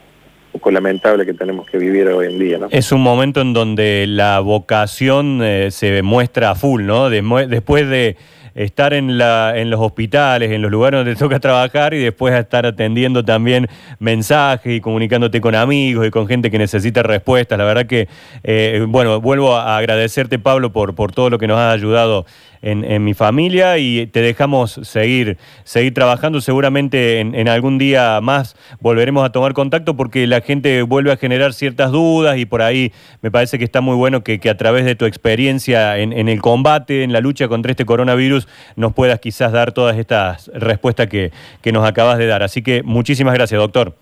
poco 0.52 0.72
lamentable 0.72 1.26
que 1.26 1.34
tenemos 1.34 1.68
que 1.68 1.78
vivir 1.78 2.08
hoy 2.08 2.28
en 2.28 2.40
día. 2.40 2.60
Es 2.72 2.94
un 2.94 3.02
momento 3.02 3.42
en 3.42 3.52
donde 3.52 4.06
la 4.08 4.40
vocación 4.40 5.42
eh, 5.44 5.70
se 5.70 6.02
muestra 6.02 6.52
a 6.52 6.56
full, 6.56 6.84
¿no? 6.84 7.10
después 7.10 7.90
de 7.90 8.16
estar 8.56 8.94
en, 8.94 9.18
la, 9.18 9.54
en 9.58 9.70
los 9.70 9.82
hospitales, 9.82 10.52
en 10.52 10.62
los 10.62 10.72
lugares 10.72 11.00
donde 11.00 11.14
te 11.14 11.20
toca 11.20 11.40
trabajar 11.42 11.94
y 11.94 12.00
después 12.00 12.34
estar 12.34 12.66
atendiendo 12.66 13.24
también 13.24 13.68
mensajes 14.00 14.78
y 14.78 14.80
comunicándote 14.80 15.42
con 15.42 15.56
amigos 15.56 16.08
y 16.08 16.10
con 16.10 16.26
gente 16.26 16.50
que 16.50 16.58
necesita 16.58 17.04
respuestas. 17.04 17.58
La 17.58 17.66
verdad 17.66 17.86
que, 17.86 18.08
eh, 18.44 18.86
bueno, 18.88 19.20
vuelvo 19.20 19.56
a 19.56 19.78
agradecerte, 19.78 20.40
Pablo, 20.40 20.72
por, 20.72 20.96
por 20.96 21.12
todo 21.12 21.30
lo 21.30 21.38
que 21.38 21.48
nos 21.48 21.60
has 21.60 21.74
ayudado 21.74 22.26
en, 22.66 23.04
mi 23.04 23.14
familia 23.14 23.78
y 23.78 24.08
te 24.08 24.22
dejamos 24.22 24.80
seguir, 24.84 25.38
seguir 25.64 25.94
trabajando. 25.94 26.42
Seguramente 26.42 27.20
en, 27.20 27.48
algún 27.48 27.78
día 27.78 28.20
más 28.22 28.56
volveremos 28.80 29.24
a 29.24 29.32
tomar 29.32 29.54
contacto 29.54 29.96
porque 29.96 30.26
la 30.26 30.42
gente 30.42 30.82
vuelve 30.82 31.12
a 31.12 31.18
generar 31.18 31.54
ciertas 31.54 31.92
dudas 31.92 32.38
y 32.38 32.46
por 32.46 32.64
ahí 32.64 32.92
me 33.22 33.30
parece 33.30 33.60
que 33.60 33.64
está 33.64 33.82
muy 33.82 33.96
bueno 33.96 34.24
que, 34.24 34.40
a 34.50 34.58
través 34.58 34.86
de 34.86 34.96
tu 34.96 35.06
experiencia 35.06 35.98
en, 36.00 36.12
en, 36.12 36.28
el 36.28 36.42
combate, 36.42 37.04
en 37.04 37.14
la 37.14 37.22
lucha 37.22 37.48
contra 37.48 37.72
este 37.72 37.86
coronavirus, 37.86 38.48
nos 38.76 38.94
puedas 38.94 39.20
quizás 39.20 39.52
dar 39.52 39.72
todas 39.72 39.98
estas 39.98 40.50
respuestas 40.54 41.08
que, 41.08 41.32
que 41.62 41.72
nos 41.72 41.88
acabas 41.88 42.18
de 42.18 42.26
dar. 42.26 42.42
Así 42.42 42.64
que 42.64 42.82
muchísimas 42.84 43.36
gracias, 43.36 43.60
doctor. 43.60 43.96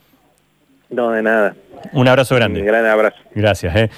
No, 0.90 1.12
de 1.12 1.22
nada. 1.22 1.56
Un 1.92 2.08
abrazo 2.08 2.36
grande. 2.36 2.62
Un 2.62 2.66
gran 2.66 2.86
abrazo. 2.86 3.18
Gracias. 3.36 3.76
¿eh? 3.76 3.90